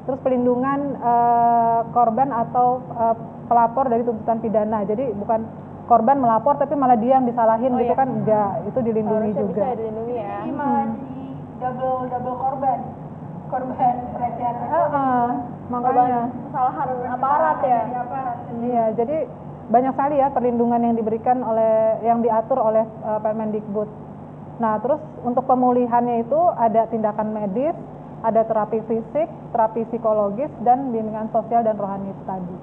Terus 0.02 0.18
pelindungan 0.18 0.80
eh, 0.96 1.80
korban 1.90 2.30
atau 2.30 2.78
eh, 2.94 3.14
pelapor 3.46 3.86
dari 3.86 4.02
tuntutan 4.02 4.38
pidana. 4.38 4.82
Jadi 4.82 5.10
bukan 5.12 5.42
korban 5.82 6.16
melapor 6.16 6.56
tapi 6.56 6.72
malah 6.72 6.94
dia 6.94 7.18
yang 7.18 7.26
disalahin 7.26 7.74
Oh, 7.74 7.78
gitu 7.78 7.90
iya. 7.90 7.98
kan 7.98 8.08
enggak 8.08 8.50
itu 8.64 8.78
dilindungi 8.80 9.30
Harusnya 9.30 9.42
juga. 9.44 9.62
bisa 9.62 9.76
dilindungi 9.76 10.14
ya. 10.14 10.30
jadi 10.40 10.50
malah 10.54 10.86
jadi 10.86 11.20
double 11.58 11.98
double 12.08 12.36
korban 12.38 12.78
korban 13.46 13.94
pelecehan 14.14 14.54
seksual 14.56 14.86
Heeh, 14.88 15.26
makanya. 15.68 16.22
Korban 16.22 16.46
kesalahan 16.48 16.88
aparat 17.12 17.58
ya. 17.60 17.80
aparat 17.98 18.36
Iya, 18.62 18.84
jadi 18.94 19.16
banyak 19.68 19.92
sekali 19.92 20.14
ya 20.16 20.28
perlindungan 20.30 20.80
yang 20.80 20.94
diberikan 20.96 21.38
oleh 21.42 21.74
yang 22.00 22.18
diatur 22.20 22.58
oleh 22.58 22.84
uh, 23.02 23.18
Permendikbud. 23.18 23.88
Nah, 24.62 24.78
terus 24.78 25.02
untuk 25.26 25.42
pemulihannya 25.50 26.22
itu 26.22 26.38
ada 26.54 26.86
tindakan 26.86 27.34
medis, 27.34 27.74
ada 28.22 28.46
terapi 28.46 28.78
fisik, 28.86 29.26
terapi 29.50 29.82
psikologis 29.90 30.54
dan 30.62 30.94
bimbingan 30.94 31.26
sosial 31.34 31.66
dan 31.66 31.74
rohani 31.74 32.14
itu 32.14 32.22
tadi. 32.22 32.56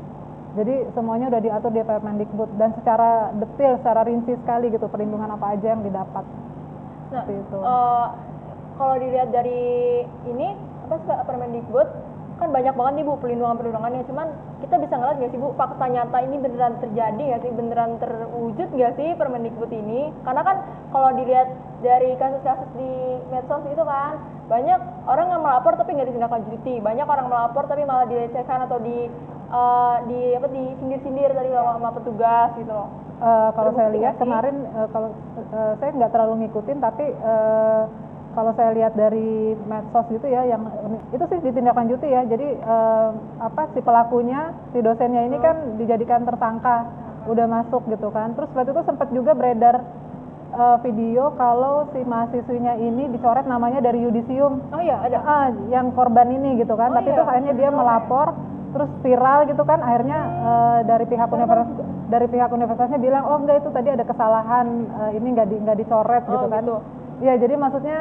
Jadi 0.56 0.76
semuanya 0.96 1.28
udah 1.28 1.42
diatur 1.44 1.72
di 1.76 1.84
Permendikbud 1.84 2.56
dan 2.56 2.72
secara 2.80 3.36
detail, 3.36 3.76
secara 3.84 4.08
rinci 4.08 4.34
sekali 4.40 4.72
gitu 4.72 4.88
perlindungan 4.88 5.36
apa 5.36 5.60
aja 5.60 5.76
yang 5.76 5.84
didapat. 5.84 6.24
Nah, 7.12 7.22
Seperti 7.28 7.34
itu. 7.36 7.60
eh, 7.60 8.08
kalau 8.80 8.96
dilihat 8.96 9.30
dari 9.36 9.62
ini 10.24 10.48
apa 10.88 10.96
sih 11.04 11.16
Permendikbud 11.28 11.88
kan 12.39 12.49
banyak 12.56 12.73
banget 12.73 12.93
nih 12.97 13.06
Bu 13.06 13.13
pelindungan-pelindungannya. 13.19 14.04
Cuman 14.08 14.28
kita 14.63 14.75
bisa 14.80 14.93
ngeliat 14.95 15.17
nggak 15.19 15.32
sih 15.36 15.39
Bu 15.39 15.52
fakta 15.60 15.86
nyata 15.91 16.17
ini 16.23 16.36
beneran 16.39 16.73
terjadi 16.80 17.21
nggak 17.21 17.41
sih? 17.43 17.52
Beneran 17.52 17.91
terwujud 17.99 18.67
nggak 18.71 18.93
sih 18.95 19.10
Permendikbud 19.19 19.71
ini? 19.75 20.15
Karena 20.23 20.41
kan 20.47 20.58
kalau 20.95 21.10
dilihat 21.19 21.52
dari 21.84 22.15
kasus-kasus 22.15 22.69
di 22.75 22.91
medsos 23.32 23.63
itu 23.67 23.84
kan 23.84 24.19
banyak 24.49 24.80
orang 25.06 25.28
yang 25.30 25.41
melapor 25.45 25.78
tapi 25.78 25.93
nggak 25.93 26.10
ditindaklanjuti 26.10 26.82
banyak 26.82 27.06
orang 27.06 27.28
melapor 27.30 27.69
tapi 27.69 27.86
malah 27.86 28.10
dilecehkan 28.10 28.65
atau 28.65 28.82
di 28.82 29.06
eh, 29.54 29.97
di 30.10 30.19
apa 30.34 30.47
di 30.49 30.63
sindir-sindir 30.82 31.32
tadi 31.38 31.54
sama 31.54 31.78
sama 31.78 31.89
petugas 31.93 32.49
gitu 32.58 32.71
loh. 32.73 32.89
Eh, 33.19 33.49
kalau 33.54 33.71
saya 33.75 33.89
lihat 33.93 34.15
kemarin 34.17 34.63
eh, 34.63 34.88
kalau 34.89 35.12
eh, 35.38 35.73
saya 35.78 35.89
nggak 35.91 36.12
terlalu 36.12 36.47
ngikutin 36.47 36.78
tapi 36.82 37.06
eh, 37.13 37.84
kalau 38.39 38.56
saya 38.56 38.71
lihat 38.71 38.95
dari 38.95 39.52
medsos 39.67 40.08
gitu 40.08 40.23
ya 40.32 40.47
yang 40.47 40.63
itu 41.12 41.23
sih 41.28 41.39
ditindaklanjuti 41.43 42.08
ya. 42.08 42.23
Jadi 42.23 42.56
eh, 42.56 43.10
apa 43.43 43.67
si 43.75 43.84
pelakunya 43.84 44.56
si 44.71 44.80
dosennya 44.80 45.28
ini 45.28 45.36
kan 45.43 45.75
dijadikan 45.75 46.23
tersangka 46.23 46.88
udah 47.28 47.45
masuk 47.52 47.84
gitu 47.91 48.08
kan. 48.15 48.32
Terus 48.39 48.47
waktu 48.56 48.71
itu 48.71 48.84
sempat 48.88 49.12
juga 49.12 49.36
beredar 49.36 49.84
eh, 50.56 50.78
video 50.88 51.36
kalau 51.36 51.91
si 51.91 51.99
mahasiswinya 52.08 52.80
ini 52.80 53.12
dicoret 53.12 53.43
namanya 53.43 53.84
dari 53.84 54.08
yudisium. 54.08 54.71
Oh 54.71 54.80
iya 54.80 55.04
ada. 55.04 55.19
Ah 55.28 55.52
yang 55.67 55.91
korban 55.91 56.32
ini 56.32 56.63
gitu 56.63 56.80
kan. 56.80 56.95
Oh 56.95 57.04
tapi 57.04 57.12
iya, 57.12 57.15
terus 57.19 57.28
akhirnya 57.28 57.54
dia 57.60 57.69
melapor 57.75 58.39
terus 58.71 58.89
viral 59.04 59.52
gitu 59.52 59.63
kan. 59.67 59.84
Akhirnya 59.84 60.19
eh, 60.23 60.80
dari 60.88 61.04
pihak 61.12 61.28
universitas 61.28 61.84
dari 62.08 62.25
pihak 62.25 62.49
universitasnya 62.49 62.97
bilang 63.04 63.28
oh 63.28 63.38
enggak 63.38 63.62
itu 63.62 63.69
tadi 63.75 63.89
ada 63.91 64.08
kesalahan 64.08 64.67
eh, 64.88 65.12
ini 65.19 65.28
nggak 65.36 65.47
di 65.52 65.56
nggak 65.60 65.78
dicoret 65.84 66.23
Oh, 66.23 66.32
gitu 66.39 66.47
kan. 66.47 66.63
gitu. 66.63 66.78
ya 67.19 67.36
jadi 67.36 67.54
maksudnya 67.60 67.99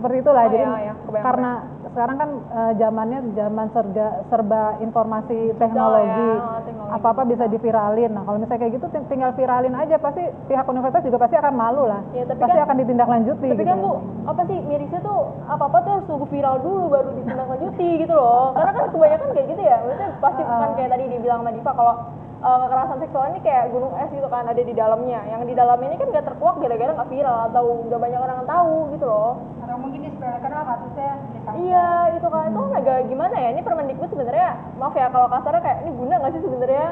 seperti 0.00 0.16
itulah 0.18 0.40
Oh, 0.40 0.48
jadi 0.48 0.64
iya, 0.64 0.78
iya, 0.80 0.92
kebayang, 0.98 1.22
karena 1.22 1.50
sekarang 1.82 2.16
kan 2.16 2.30
eh, 2.48 2.72
zamannya 2.76 3.18
zaman 3.34 3.66
serba 3.68 4.06
serba 4.26 4.62
informasi 4.80 5.38
teknologi 5.54 6.06
ya, 6.08 6.62
teknologi. 6.62 6.90
apa 6.90 7.06
apa 7.08 7.22
bisa 7.24 7.44
diviralin 7.44 8.10
nah 8.10 8.22
kalau 8.22 8.38
misalnya 8.38 8.60
kayak 8.60 8.74
gitu 8.74 8.86
ting- 8.88 9.08
tinggal 9.08 9.30
viralin 9.32 9.74
aja 9.74 9.96
pasti 9.96 10.22
pihak 10.46 10.64
universitas 10.64 11.02
juga 11.02 11.18
pasti 11.20 11.36
akan 11.36 11.52
malu 11.52 11.84
lah 11.84 12.00
Ya, 12.10 12.22
tapi 12.24 12.38
pasti 12.38 12.54
kan- 12.54 12.64
akan 12.64 12.76
ditindaklanjuti 12.78 13.42
Tapi 13.44 13.58
gitu 13.58 13.66
kan 13.66 13.78
bu, 13.78 13.92
apa 14.24 14.42
sih 14.46 14.58
mirisnya 14.62 15.00
tuh 15.00 15.20
apa 15.44 15.64
apa 15.64 15.76
tuh 15.80 15.90
harus 15.92 16.06
tunggu 16.06 16.26
viral 16.26 16.56
dulu 16.60 16.82
baru 16.88 17.10
ditindaklanjuti 17.12 17.88
gitu 17.98 18.14
loh. 18.14 18.46
Karena 18.52 18.70
kan 18.70 18.84
kebanyakan 18.88 19.28
kayak 19.32 19.46
gitu 19.48 19.62
ya. 19.62 19.76
Maksudnya 19.80 20.10
pasti 20.16 20.42
kan 20.42 20.70
kayak 20.72 20.90
tadi 20.90 21.04
dibilang 21.08 21.40
sama 21.40 21.50
Diva 21.50 21.72
kalau 21.72 21.94
uh, 22.40 22.58
kekerasan 22.60 22.98
seksual 22.98 23.24
ini 23.28 23.40
kayak 23.40 23.64
gunung 23.68 23.92
es 23.96 24.10
gitu 24.10 24.28
kan 24.28 24.44
ada 24.44 24.60
di 24.60 24.70
dalamnya. 24.72 25.20
Yang 25.26 25.42
di 25.44 25.54
dalamnya 25.54 25.88
ini 25.88 25.98
kan 25.98 26.08
gak 26.10 26.26
terkuak 26.26 26.56
gara-gara 26.56 26.92
nggak 26.92 27.10
viral 27.10 27.36
atau 27.50 27.64
nggak 27.84 28.00
banyak 28.00 28.20
orang 28.20 28.36
yang 28.36 28.48
tahu 28.48 28.74
gitu 28.90 29.06
loh. 29.06 29.32
Mungkin 29.80 30.00
disepelekan 30.04 30.50
lah 30.52 30.64
kasusnya 30.68 31.10
ditangkap 31.32 31.54
Iya 31.58 31.88
itu 32.14 32.26
kan 32.28 32.44
itu 32.46 32.58
kan 32.60 32.72
agak 32.76 32.98
gimana 33.08 33.34
ya 33.34 33.48
ini 33.50 33.60
Permendikbud 33.64 34.10
sebenarnya 34.12 34.48
maaf 34.76 34.94
ya 34.94 35.06
kalau 35.08 35.26
kasarnya 35.26 35.62
kayak 35.64 35.78
ini 35.82 35.90
guna 35.96 36.14
nggak 36.20 36.32
sih 36.36 36.42
sebenarnya? 36.44 36.86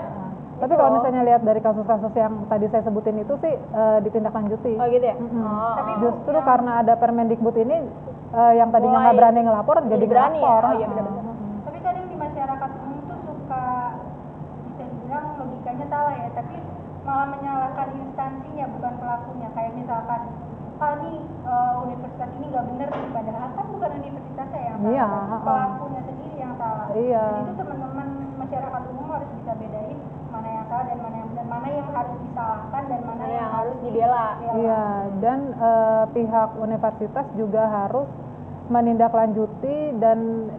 Tapi 0.58 0.72
Gitu 0.74 0.80
kalau 0.82 0.90
misalnya 0.98 1.22
lihat 1.22 1.42
dari 1.46 1.60
kasus-kasus 1.62 2.12
yang 2.18 2.34
tadi 2.50 2.66
saya 2.66 2.82
sebutin 2.82 3.22
itu 3.22 3.34
sih 3.38 3.54
eh, 3.54 3.98
ditindaklanjuti. 4.02 4.72
Oh 4.74 4.86
gitu 4.90 5.06
ya? 5.06 5.14
Mm-mm. 5.14 5.44
Oh, 5.46 5.74
Tapi 5.78 5.92
oh. 5.94 5.98
Justru 6.02 6.36
karena 6.42 6.72
ada 6.82 6.94
Permendikbud 6.98 7.56
ini 7.62 7.76
eh, 8.34 8.52
yang 8.58 8.74
tadinya 8.74 8.98
nggak 8.98 9.14
Mulai 9.14 9.20
berani 9.22 9.40
ngelapor 9.46 9.76
jadi, 9.86 9.92
jadi 9.94 10.06
berani 10.10 10.38
ya? 10.38 10.42
ngelapor. 10.42 10.64
Oh, 10.66 10.74
iya, 10.74 10.86
benar-benar. 10.90 11.24
Tapi 11.62 11.78
kadang 11.78 12.06
di 12.10 12.16
masyarakat 12.18 12.70
umum 12.82 12.98
tuh 13.06 13.18
suka 13.22 13.66
bisa 14.66 14.82
dibilang 14.82 15.26
logikanya 15.38 15.86
salah 15.86 16.14
ya 16.18 16.28
tapi 16.34 16.56
malah 17.06 17.26
menyalahkan 17.32 17.88
instansinya 17.94 18.66
bukan 18.74 18.92
pelakunya 18.98 19.48
kayak 19.56 19.72
misalkan 19.78 20.20
ah 20.78 20.92
nih 20.96 21.16
eh, 21.44 21.72
universitas 21.82 22.30
ini 22.32 22.44
nggak 22.48 22.66
bener 22.66 22.88
nih 22.88 23.08
padahal 23.10 23.48
kan 23.52 23.66
bukan 23.68 23.90
universitasnya 23.98 24.60
yang 24.62 24.76
salah 24.78 24.92
Iya, 24.94 25.08
pelakunya 25.42 26.02
sendiri 26.06 26.36
yang 26.36 26.54
salah 26.54 26.86
Iya. 26.90 27.24
jadi 27.24 27.42
itu 27.42 27.54
teman-teman 27.56 28.08
masyarakat 28.38 28.82
umum 28.88 29.06
harus 29.10 29.30
bisa 29.36 29.52
bedain 29.54 29.98
mana 30.28 30.48
yang 30.48 30.66
salah 30.66 30.84
dan 30.86 30.98
mana 31.00 31.16
yang 31.16 31.28
benar 31.28 31.46
mana 31.48 31.66
yang 31.68 31.88
harus 31.90 32.16
disalahkan 32.22 32.82
dan 32.86 33.00
mana 33.02 33.22
yang, 33.24 33.34
yang 33.34 33.50
harus 33.50 33.76
dibela. 33.80 34.26
Iya, 34.54 34.82
dan 35.18 35.38
eh, 35.56 36.04
pihak 36.12 36.50
universitas 36.56 37.26
juga 37.34 37.62
harus 37.66 38.08
menindaklanjuti 38.68 39.76
dan 39.98 40.18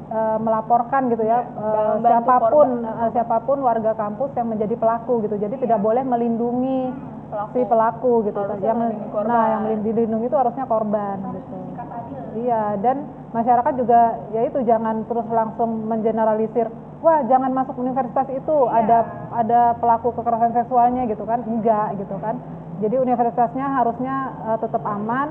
eh, 0.09 0.37
melaporkan 0.37 1.07
gitu 1.09 1.23
ya 1.23 1.45
Iya, 1.45 1.95
membantu 1.95 2.09
siapa 2.09 2.35
pun 2.49 2.67
korban. 2.83 3.09
siapa 3.13 3.37
pun 3.41 3.57
warga 3.61 3.91
kampus 3.93 4.31
yang 4.35 4.47
menjadi 4.49 4.75
pelaku 4.75 5.13
gitu. 5.23 5.35
Jadi 5.37 5.55
tidak 5.59 5.79
boleh 5.79 6.03
melindungi 6.03 6.91
Pelaku. 7.29 7.51
si 7.53 7.61
pelaku 7.61 8.11
gitu. 8.25 8.39
Harusnya 8.41 8.69
yang 8.73 8.79
melindungi 8.81 9.09
korban. 9.13 9.29
nah 9.29 9.43
yang 9.53 9.63
dilindungi 9.85 10.25
itu 10.25 10.37
harusnya 10.37 10.65
korban 10.65 11.17
gitu. 11.29 11.57
sikap 11.69 11.87
adil 11.93 12.17
Iya, 12.29 12.63
dan 12.81 12.97
masyarakat 13.29 13.73
juga 13.77 14.01
ya 14.33 14.41
itu 14.45 14.59
jangan 14.65 15.05
terus 15.05 15.25
langsung 15.29 15.85
mengeneralisir, 15.85 16.67
wah 17.01 17.21
jangan 17.25 17.53
masuk 17.53 17.77
universitas 17.77 18.25
itu 18.29 18.55
ada 18.69 19.05
ada 19.33 19.73
pelaku 19.77 20.13
kekerasan 20.13 20.53
seksualnya 20.53 21.05
gitu 21.05 21.25
kan, 21.25 21.41
enggak 21.45 21.97
gitu 21.97 22.17
kan. 22.21 22.37
Jadi 22.81 22.95
universitasnya 22.97 23.65
harusnya 23.77 24.15
eh, 24.45 24.57
tetap 24.61 24.81
aman 24.85 25.27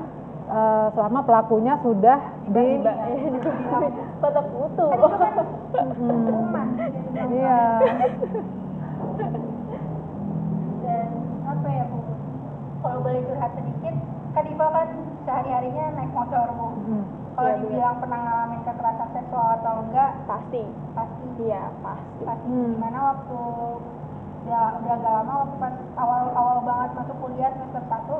eh, 0.47 0.87
selama 0.95 1.19
pelakunya 1.23 1.79
sudah 1.83 2.17
di 2.47 2.83
kotak 4.19 4.45
kutu. 4.55 4.87
rumah 5.99 6.65
iya 7.31 7.63
kalau 12.79 13.03
boleh 13.03 13.21
curhat 13.27 13.51
sedikit 13.55 13.95
kan 14.31 14.43
Iva 14.45 14.67
kan 14.71 14.87
sehari 15.25 15.49
harinya 15.51 15.85
naik 15.99 16.11
motor 16.13 16.47
bu. 16.55 16.67
Mm. 16.87 17.03
kalau 17.35 17.51
Bu, 17.55 17.59
dibilang 17.65 17.97
pernah 18.03 18.19
ngalamin 18.19 18.61
kekerasan 18.67 19.09
seksual 19.15 19.47
atau 19.59 19.73
enggak 19.87 20.11
Pasti. 20.27 20.63
pasti. 20.95 21.25
Iya, 21.39 21.63
pasti. 21.83 22.21
pasti. 22.27 22.47
Hmm. 22.47 22.71
di 22.75 22.77
mana 22.79 22.99
waktu 23.15 23.39
udah 24.39 24.65
udah 24.81 24.93
agak 24.95 25.13
lama 25.13 25.33
waktu 25.45 25.55
pas 25.59 25.75
awal 25.99 26.23
awal 26.33 26.57
banget 26.63 26.89
masuk 26.95 27.15
kuliah 27.19 27.51
semester 27.53 27.83
satu 27.91 28.15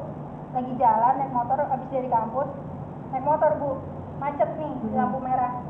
lagi 0.52 0.74
jalan 0.82 1.14
naik 1.16 1.32
motor 1.32 1.58
abis 1.62 1.90
dari 1.94 2.10
kampus 2.12 2.50
naik 3.16 3.26
motor 3.26 3.52
bu. 3.60 3.72
Macet 4.20 4.52
nih 4.60 4.72
di 4.84 4.90
lampu 5.00 5.24
merah. 5.24 5.64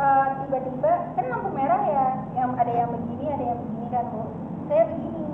Eh, 0.00 0.28
tiba-tiba 0.44 0.92
kan 1.16 1.24
lampu 1.28 1.48
merah 1.56 1.82
ya 1.88 2.06
yang 2.36 2.52
ada 2.56 2.72
yang 2.72 2.92
begini 2.92 3.24
ada 3.32 3.44
yang 3.52 3.58
begini 3.64 3.86
kan 3.88 4.04
bu. 4.12 4.22
Saya 4.68 4.82
begini 4.92 5.24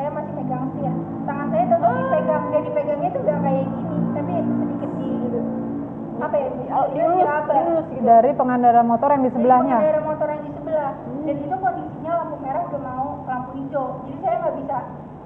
saya 0.00 0.10
masih 0.10 0.32
megang 0.32 0.64
setir 0.70 0.94
tangan 1.22 1.46
saya 1.46 1.64
tetap 1.66 1.92
dipegang 1.92 2.44
dan 2.48 2.62
dipegangnya 2.64 3.08
itu 3.10 3.18
nggak 3.20 3.38
kayak 3.38 3.64
gini 3.68 3.96
tapi 4.10 4.32
sedikit 4.40 4.90
di 4.96 5.10
apa 6.20 6.34
ya 6.34 6.48
di, 6.50 6.64
Oh, 6.70 6.86
dielus, 6.90 7.16
diraba. 7.18 7.52
dielus 7.54 7.86
gitu. 7.90 8.02
Dari 8.02 8.30
pengendara 8.32 8.82
motor 8.82 9.08
yang 9.08 9.22
di 9.22 9.30
sebelahnya. 9.30 9.72
pengendara 9.74 10.02
motor 10.02 10.26
yang 10.26 10.42
di 10.42 10.52
sebelah 10.54 10.92
dan 11.20 11.36
itu 11.38 11.54
kondisinya 11.54 12.12
lampu 12.14 12.36
merah 12.38 12.62
udah 12.64 12.80
mau 12.80 13.06
lampu 13.24 13.50
hijau 13.54 13.84
jadi 14.02 14.16
saya 14.18 14.36
nggak 14.40 14.56
bisa 14.56 14.78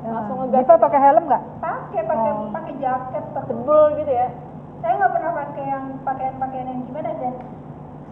Ya. 0.05 0.13
Langsung 0.13 0.37
ngegas 0.37 0.61
Diva 0.61 0.75
pakai 0.77 1.01
helm 1.01 1.25
nggak? 1.25 1.43
pakai 1.63 2.03
pakai 2.05 2.29
Oh. 2.29 2.53
pakai 2.53 2.73
jaket 2.77 3.25
pakai 3.31 3.49
Tebel 3.49 3.83
gitu 3.97 4.13
ya. 4.13 4.29
saya 4.77 4.93
nggak 4.93 5.13
pernah 5.15 5.33
pakai 5.35 5.65
yang 5.65 5.85
pakaian 6.03 6.35
pakaian 6.37 6.67
yang 6.67 6.81
gimana 6.85 7.11
dan 7.15 7.35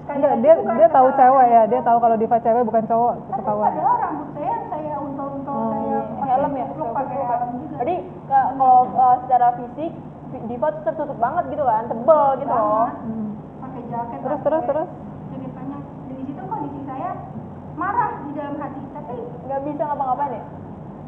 Enggak, 0.03 0.35
dia 0.41 0.55
dia 0.59 0.89
tahu 0.91 1.09
cewek 1.15 1.47
ya, 1.47 1.63
dia 1.65 1.81
tahu 1.81 1.97
kalau 1.97 2.17
Diva 2.17 2.35
cewek 2.37 2.65
bukan 2.65 2.85
cowok, 2.85 3.15
Tapi 3.23 3.39
ketahuan. 3.39 3.69
padahal 3.71 3.97
rambut 4.03 4.29
jadi 7.83 7.95
ka- 8.25 8.51
kalau 8.53 8.87
uh, 8.89 9.17
secara 9.21 9.49
fisik 9.57 9.93
Diva 10.43 10.69
tuh 10.71 10.83
tertutup 10.83 11.19
banget 11.19 11.45
gitu 11.51 11.61
kan 11.61 11.85
tebel 11.87 12.25
gitu 12.39 12.49
loh. 12.49 12.89
Hmm. 12.89 13.31
pakai 13.61 13.83
jaket 13.85 14.19
Terus, 14.19 14.33
pakai 14.33 14.47
terus, 14.47 14.63
terus? 14.65 14.89
jaketannya 15.29 15.79
dari 16.07 16.23
situ 16.25 16.43
kondisi 16.43 16.81
saya 16.83 17.11
marah 17.75 18.11
di 18.23 18.33
dalam 18.33 18.55
hati 18.57 18.81
tapi 18.93 19.15
nggak 19.43 19.61
bisa 19.63 19.83
ngapa-ngapain 19.83 20.33
ya 20.33 20.45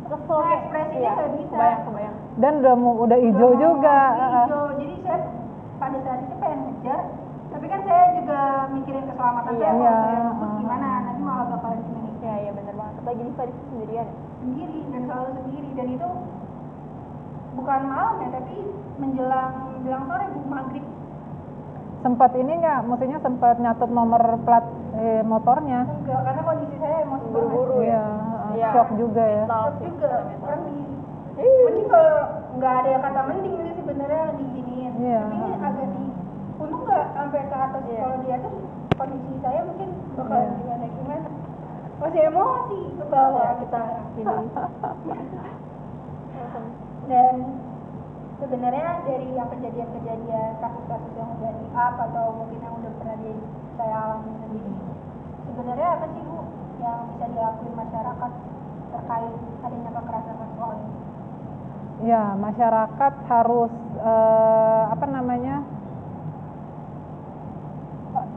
kesel 0.05 0.35
Nah, 0.35 0.45
kayak 0.45 0.59
ekspresinya 0.61 1.01
iya, 1.01 1.13
nggak 1.15 1.33
bisa. 1.33 1.55
kebayang 1.55 1.83
kebayang 1.83 2.17
Dan 2.35 2.53
udah 2.61 2.75
mau 2.75 2.93
udah 3.01 3.19
hijau 3.19 3.49
Udah 3.49 3.59
juga. 3.59 3.99
hijau. 4.45 4.65
jadi 4.77 4.95
saya 5.01 5.19
pada 5.75 5.99
saat 6.01 6.21
itu 6.21 6.35
pengen 6.37 6.59
ngejar 6.67 7.01
tapi 7.47 7.67
kan 7.67 7.81
saya 7.81 8.05
juga 8.15 8.41
mikirin 8.69 9.05
keselamatan 9.07 9.53
Iya. 9.53 9.63
saya 9.63 9.73
kalau 9.73 9.81
Iya, 9.81 9.95
saya 9.97 10.19
gimana 10.59 10.89
nanti 11.01 11.21
malah 11.23 11.47
bakalan 11.49 11.79
gimana 11.81 12.09
ya 12.21 12.35
iya 12.39 12.53
bener 12.53 12.75
banget 12.75 12.95
lagi 13.01 13.23
Diva 13.23 13.45
di 13.45 13.55
sendirian 13.65 14.09
sendiri 14.39 14.79
dan 14.87 15.01
selalu 15.03 15.31
sendiri 15.39 15.69
dan 15.73 15.87
itu 15.91 16.09
bukan 17.55 17.81
malam 17.85 18.15
ya 18.19 18.29
tapi 18.33 18.55
menjelang 18.97 19.53
menjelang 19.73 20.05
sore 20.05 20.25
bu 20.29 20.41
maghrib 20.47 20.85
Sempat 22.01 22.31
ini 22.35 22.53
nggak, 22.55 22.85
maksudnya 22.85 23.19
sempat 23.19 23.57
nyatet 23.57 23.89
nomor 23.89 24.21
plat 24.45 24.61
eh, 24.93 25.25
motornya. 25.25 25.89
enggak 25.89 26.21
karena 26.21 26.41
kondisi 26.45 26.77
saya 26.77 26.97
emosi 27.01 27.27
Buru-buru 27.33 27.81
Iya, 27.81 28.05
Iya. 28.53 28.69
shock 28.71 28.89
juga 28.95 29.25
ya. 29.25 29.43
Shock 29.49 29.75
juga 29.81 30.11
orang 30.39 30.61
di 30.69 30.77
mending 31.65 31.89
kalau 31.89 32.17
nggak 32.55 32.75
ada 32.77 32.93
kata 33.01 33.21
mending 33.25 33.55
sih 33.57 33.75
sebenarnya 33.75 34.23
diginiin 34.37 34.93
Iya. 35.01 35.21
tapi 35.25 35.35
ini 35.35 35.51
agak 35.57 35.87
di 35.89 36.05
untung 36.55 36.83
nggak 36.85 37.05
sampai 37.11 37.41
ke 37.43 37.57
atas 37.57 37.83
Iya. 37.83 37.99
kalau 37.99 38.17
di 38.21 38.29
atas 38.31 38.53
kondisi 38.95 39.31
saya 39.41 39.61
mungkin 39.65 39.89
bakal 40.13 40.37
Iya. 40.37 40.53
gimana 40.55 40.87
gimana 40.93 41.29
masih 41.97 42.21
emosi 42.29 42.81
ke 42.95 43.05
bawah 43.09 43.41
Ya, 43.41 43.53
kita 43.59 43.81
kita 44.13 44.33
dan 47.07 47.35
sebenarnya 48.41 49.05
dari 49.07 49.29
yang 49.37 49.49
kejadian-kejadian 49.53 50.51
kasus-kasus 50.59 51.13
yang 51.17 51.29
udah 51.39 51.53
di 51.55 51.67
up 51.73 51.95
atau 52.11 52.25
mungkin 52.37 52.59
yang 52.61 52.75
udah 52.81 52.93
pernah 53.01 53.17
di 53.23 53.33
saya 53.79 53.95
alami 53.95 54.33
sendiri 54.43 54.73
sebenarnya 55.49 55.89
apa 56.01 56.07
sih 56.13 56.23
bu 56.27 56.39
yang 56.83 56.99
bisa 57.15 57.25
dilakuin 57.31 57.75
masyarakat 57.79 58.33
terkait 58.95 59.35
adanya 59.65 59.91
kekerasan 59.95 60.37
seksual 60.43 60.73
ini 60.77 60.95
Ya, 62.03 62.35
masyarakat 62.35 63.13
harus 63.31 63.71
eh, 64.03 64.83
apa 64.91 65.07
namanya? 65.07 65.63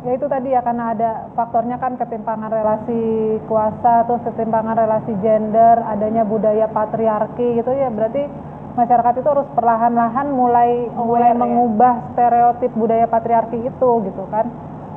Ya 0.05 0.11
itu 0.13 0.29
tadi 0.29 0.53
ya 0.53 0.61
karena 0.61 0.93
ada 0.93 1.11
faktornya 1.33 1.81
kan 1.81 1.97
ketimpangan 1.97 2.53
relasi 2.53 3.01
kuasa, 3.49 4.05
terus 4.05 4.21
ketimpangan 4.29 4.77
relasi 4.77 5.09
gender, 5.25 5.81
adanya 5.89 6.21
budaya 6.21 6.69
patriarki 6.69 7.57
gitu 7.57 7.71
ya. 7.73 7.89
Berarti 7.89 8.29
masyarakat 8.77 9.13
itu 9.17 9.27
harus 9.27 9.47
perlahan-lahan 9.57 10.27
mulai 10.29 10.85
mulai 10.93 11.33
Aware 11.33 11.35
ya. 11.35 11.41
mengubah 11.41 11.93
stereotip 12.13 12.71
budaya 12.77 13.09
patriarki 13.09 13.57
itu 13.65 13.89
gitu 14.05 14.23
kan. 14.29 14.45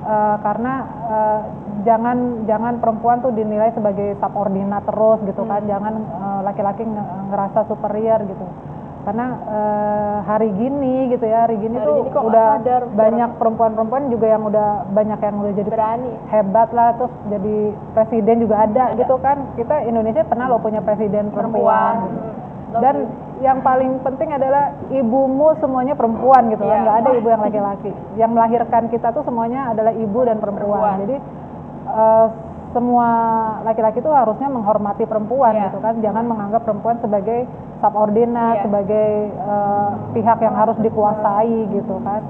Eh, 0.00 0.36
karena 0.44 0.74
eh, 1.08 1.40
jangan 1.88 2.44
jangan 2.44 2.76
perempuan 2.80 3.24
tuh 3.24 3.32
dinilai 3.32 3.72
sebagai 3.72 4.20
subordinat 4.20 4.84
terus 4.84 5.18
gitu 5.24 5.42
kan. 5.48 5.64
Jangan 5.64 5.94
eh, 5.96 6.40
laki-laki 6.44 6.84
nge- 6.84 7.10
ngerasa 7.32 7.64
superior 7.72 8.20
gitu. 8.28 8.44
Karena 9.00 9.26
eh, 9.48 10.16
hari 10.28 10.52
gini 10.60 11.08
gitu 11.16 11.24
ya, 11.24 11.48
hari 11.48 11.56
gini 11.56 11.80
Hari 11.80 11.88
tuh 11.88 11.96
gini 12.04 12.20
udah 12.20 12.48
sadar 12.60 12.82
banyak 12.92 13.30
perempuan-perempuan 13.40 14.12
juga 14.12 14.26
yang 14.28 14.44
udah 14.44 14.92
banyak 14.92 15.18
yang 15.24 15.36
udah 15.40 15.52
jadi 15.56 15.70
berani 15.72 16.10
hebat 16.28 16.68
lah 16.76 16.92
terus 17.00 17.12
jadi 17.32 17.56
presiden 17.96 18.44
juga 18.44 18.56
ada, 18.68 18.92
gitu 18.92 19.16
kan 19.24 19.56
kita 19.56 19.88
Indonesia 19.88 20.20
pernah 20.28 20.52
loh 20.52 20.60
punya 20.60 20.84
presiden 20.84 21.32
perempuan, 21.32 22.12
gitu. 22.12 22.28
Love 22.76 22.82
dan. 22.84 22.96
Yang 23.40 23.58
paling 23.60 24.04
penting 24.04 24.30
adalah 24.30 24.70
ibumu 24.88 25.56
semuanya 25.58 25.96
perempuan 25.96 26.48
gitu 26.48 26.60
kan 26.60 26.76
Iya. 26.76 26.82
nggak 26.84 26.96
ada 27.00 27.10
ibu 27.16 27.28
yang 27.28 27.42
laki-laki 27.42 27.90
yang 28.14 28.30
melahirkan 28.30 28.84
kita 28.88 29.08
tuh 29.10 29.24
semuanya 29.24 29.72
adalah 29.72 29.90
ibu 29.90 30.20
dan 30.22 30.36
perempuan, 30.36 30.76
Perempuan. 30.76 30.96
jadi 31.00 31.16
eh, 31.90 32.26
semua 32.70 33.06
laki-laki 33.66 33.98
itu 33.98 34.10
harusnya 34.12 34.46
menghormati 34.46 35.02
perempuan 35.02 35.56
Iya. 35.56 35.64
gitu 35.68 35.78
kan 35.80 35.94
jangan 35.98 36.24
menganggap 36.24 36.62
perempuan 36.62 36.96
sebagai 37.00 37.48
subordinat 37.80 38.60
Iya. 38.60 38.64
sebagai 38.68 39.08
eh, 39.32 39.88
pihak 40.12 40.38
yang 40.38 40.54
harus 40.54 40.76
dikuasai 40.78 41.56
gitu 41.72 41.96
kan 42.04 42.20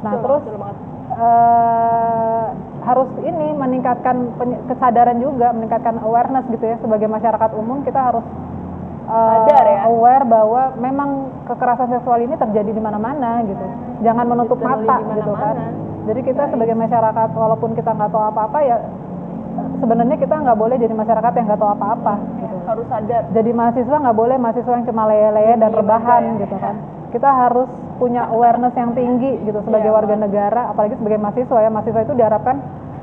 nah 0.00 0.16
Betul, 0.16 0.22
terus 0.24 0.42
betul 0.54 0.70
eh, 1.18 2.44
harus 2.80 3.10
ini 3.20 3.52
meningkatkan 3.52 4.16
kesadaran 4.64 5.20
juga, 5.20 5.52
meningkatkan 5.52 6.00
awareness 6.00 6.48
gitu 6.48 6.64
ya 6.64 6.76
sebagai 6.80 7.06
masyarakat 7.06 7.50
umum 7.52 7.84
kita 7.84 8.00
harus 8.00 8.24
eh, 9.10 9.30
Sadar 9.42 9.66
ya. 9.66 9.78
aware 9.86 10.24
bahwa 10.24 10.62
memang 10.78 11.08
kekerasan 11.44 11.88
seksual 11.90 12.18
ini 12.20 12.34
terjadi 12.34 12.70
di 12.70 12.78
mana-mana 12.78 13.42
gitu. 13.42 13.66
Jangan 14.00 14.24
menutup 14.24 14.58
mata 14.58 15.02
gitu 15.12 15.32
kan. 15.34 15.56
Jadi 16.00 16.20
kita 16.24 16.42
sebagai 16.48 16.74
masyarakat 16.74 17.28
walaupun 17.34 17.74
kita 17.74 17.90
nggak 17.90 18.10
tahu 18.10 18.24
apa-apa 18.24 18.58
ya 18.62 18.76
sebenarnya 19.80 20.16
kita 20.16 20.34
nggak 20.36 20.58
boleh 20.58 20.76
jadi 20.76 20.94
masyarakat 20.94 21.32
yang 21.34 21.46
nggak 21.48 21.60
tahu 21.60 21.72
apa-apa 21.72 22.14
gitu 22.38 22.56
harus 22.64 22.86
sadar 22.86 23.22
jadi 23.32 23.50
mahasiswa 23.50 23.96
nggak 23.98 24.16
boleh 24.16 24.36
mahasiswa 24.36 24.72
yang 24.72 24.86
cuma 24.86 25.02
leye-leye 25.08 25.54
dan 25.56 25.70
Diem 25.72 25.78
rebahan 25.80 26.22
ya. 26.22 26.40
gitu 26.46 26.56
kan 26.60 26.74
kita 27.10 27.26
harus 27.28 27.70
punya 27.98 28.22
awareness 28.30 28.74
yang 28.78 28.94
tinggi 28.94 29.32
gitu 29.42 29.58
sebagai 29.66 29.90
Iya, 29.90 29.96
warga 29.96 30.14
negara 30.16 30.62
apalagi 30.70 30.94
sebagai 30.96 31.18
mahasiswa 31.18 31.58
ya 31.60 31.70
mahasiswa 31.72 32.00
itu 32.06 32.14
diharapkan 32.14 32.56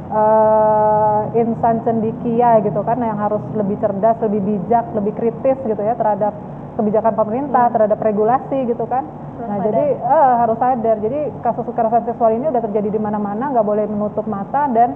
eh, 0.09 1.21
insan 1.35 1.83
cendikia 1.83 2.59
gitu 2.61 2.79
kan 2.81 2.97
yang 2.97 3.17
harus 3.17 3.43
lebih 3.53 3.75
cerdas 3.77 4.17
lebih 4.19 4.41
bijak 4.41 4.85
lebih 4.91 5.13
kritis 5.13 5.57
gitu 5.61 5.79
ya 5.79 5.93
terhadap 5.93 6.31
kebijakan 6.75 7.13
pemerintah 7.13 7.67
terhadap 7.69 7.99
regulasi 7.99 8.69
gitu 8.69 8.85
kan 8.85 9.03
Harus 9.07 9.47
nah 9.47 9.57
sadar. 9.57 9.65
jadi 9.69 9.85
eh, 9.95 10.33
harus 10.39 10.57
sadar 10.57 10.95
jadi 10.97 11.19
kasus 11.41 11.65
kekerasan 11.65 12.03
seksual 12.05 12.31
ini 12.33 12.45
udah 12.47 12.61
terjadi 12.61 12.89
di 12.89 12.99
mana-mana 12.99 13.51
nggak 13.51 13.65
boleh 13.65 13.85
menutup 13.85 14.25
mata 14.25 14.65
dan 14.71 14.95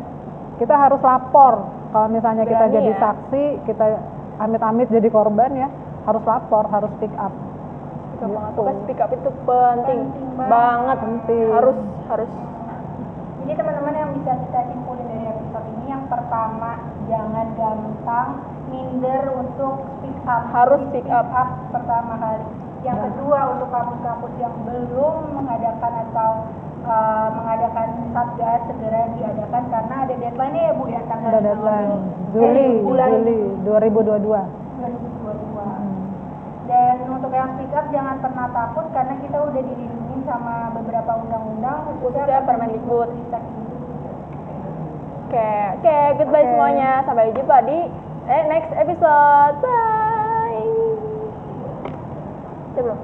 kita 0.57 0.73
harus 0.73 1.01
lapor 1.01 1.65
kalau 1.91 2.07
misalnya 2.07 2.45
kita 2.45 2.65
Berani 2.65 2.75
jadi 2.77 2.91
ya. 2.93 2.99
saksi 3.01 3.43
kita 3.65 3.85
amit-amit 4.39 4.87
jadi 4.87 5.09
korban 5.09 5.51
ya 5.53 5.67
harus 6.01 6.23
lapor 6.23 6.65
harus 6.65 6.89
speak 6.97 7.13
up. 7.17 7.33
Gitu. 8.15 8.61
Speak 8.85 8.99
up 9.01 9.09
itu 9.09 9.29
penting, 9.43 9.99
Penting 10.13 10.27
banget. 10.37 10.49
banget. 10.49 10.97
Penting. 11.01 11.45
harus 11.49 11.77
harus 12.05 12.29
Jadi 13.41 13.53
teman-teman 13.57 13.93
yang 13.93 14.11
bisa 14.13 14.31
kita 14.37 14.59
simpulin 14.69 15.05
dari 15.09 15.25
episode 15.25 15.67
ini 15.73 15.85
yang 15.89 16.05
pertama 16.05 16.71
jangan 17.09 17.47
gampang 17.57 18.29
minder 18.69 19.23
untuk 19.33 19.81
speak 19.97 20.17
up. 20.25 20.43
Harus 20.53 20.81
speak 20.89 21.09
up. 21.09 21.25
pertama 21.69 22.13
kali. 22.15 22.45
Yang 22.81 22.97
Ya. 22.97 23.03
kedua 23.13 23.39
untuk 23.53 23.69
kampus-kampus 23.69 24.33
yang 24.37 24.55
belum 24.65 25.15
mengadakan 25.37 25.93
atau 26.09 26.31
uh, 26.81 27.27
mengadakan 27.31 27.87
satgas 28.09 28.61
segera 28.65 29.01
diadakan 29.13 29.63
karena 29.69 29.95
ada 30.01 30.13
deadline-nya 30.17 30.63
ya 30.65 30.73
Bu 30.73 30.83
ya 30.89 31.01
tanggal 31.05 31.29
ada 31.29 31.41
5 31.41 31.45
deadline 31.45 31.89
Juli. 31.89 32.01
Juli 32.33 32.65
Eh, 32.65 32.81
bulan 32.81 33.09
Juli 33.21 33.37
2022 33.61 34.41
2022. 34.81 35.61
Hmm. 35.61 35.93
Dan 36.65 36.95
untuk 37.05 37.29
yang 37.29 37.53
speak 37.53 37.73
up 37.73 37.85
jangan 37.93 38.17
pernah 38.17 38.47
takut 38.49 38.85
karena 38.93 39.13
kita 39.21 39.37
udah 39.37 39.61
dilindungi 39.61 40.00
sama 40.25 40.73
beberapa 40.75 41.11
undang-undang 41.21 41.97
Khususnya 42.01 42.43
Permendikbud. 42.45 43.09
Ristek 43.11 43.43
ini. 43.43 43.63
Oke, 45.31 45.51
oke, 45.79 45.97
goodbye 46.19 46.43
Oke. 46.43 46.51
semuanya. 46.51 46.91
Sampai 47.07 47.31
jumpa 47.31 47.57
di 47.63 47.79
eh, 48.27 48.43
next 48.51 48.71
episode. 48.75 49.55
Bye. 49.63 50.67
Udah 52.75 52.81
belum? 52.83 52.99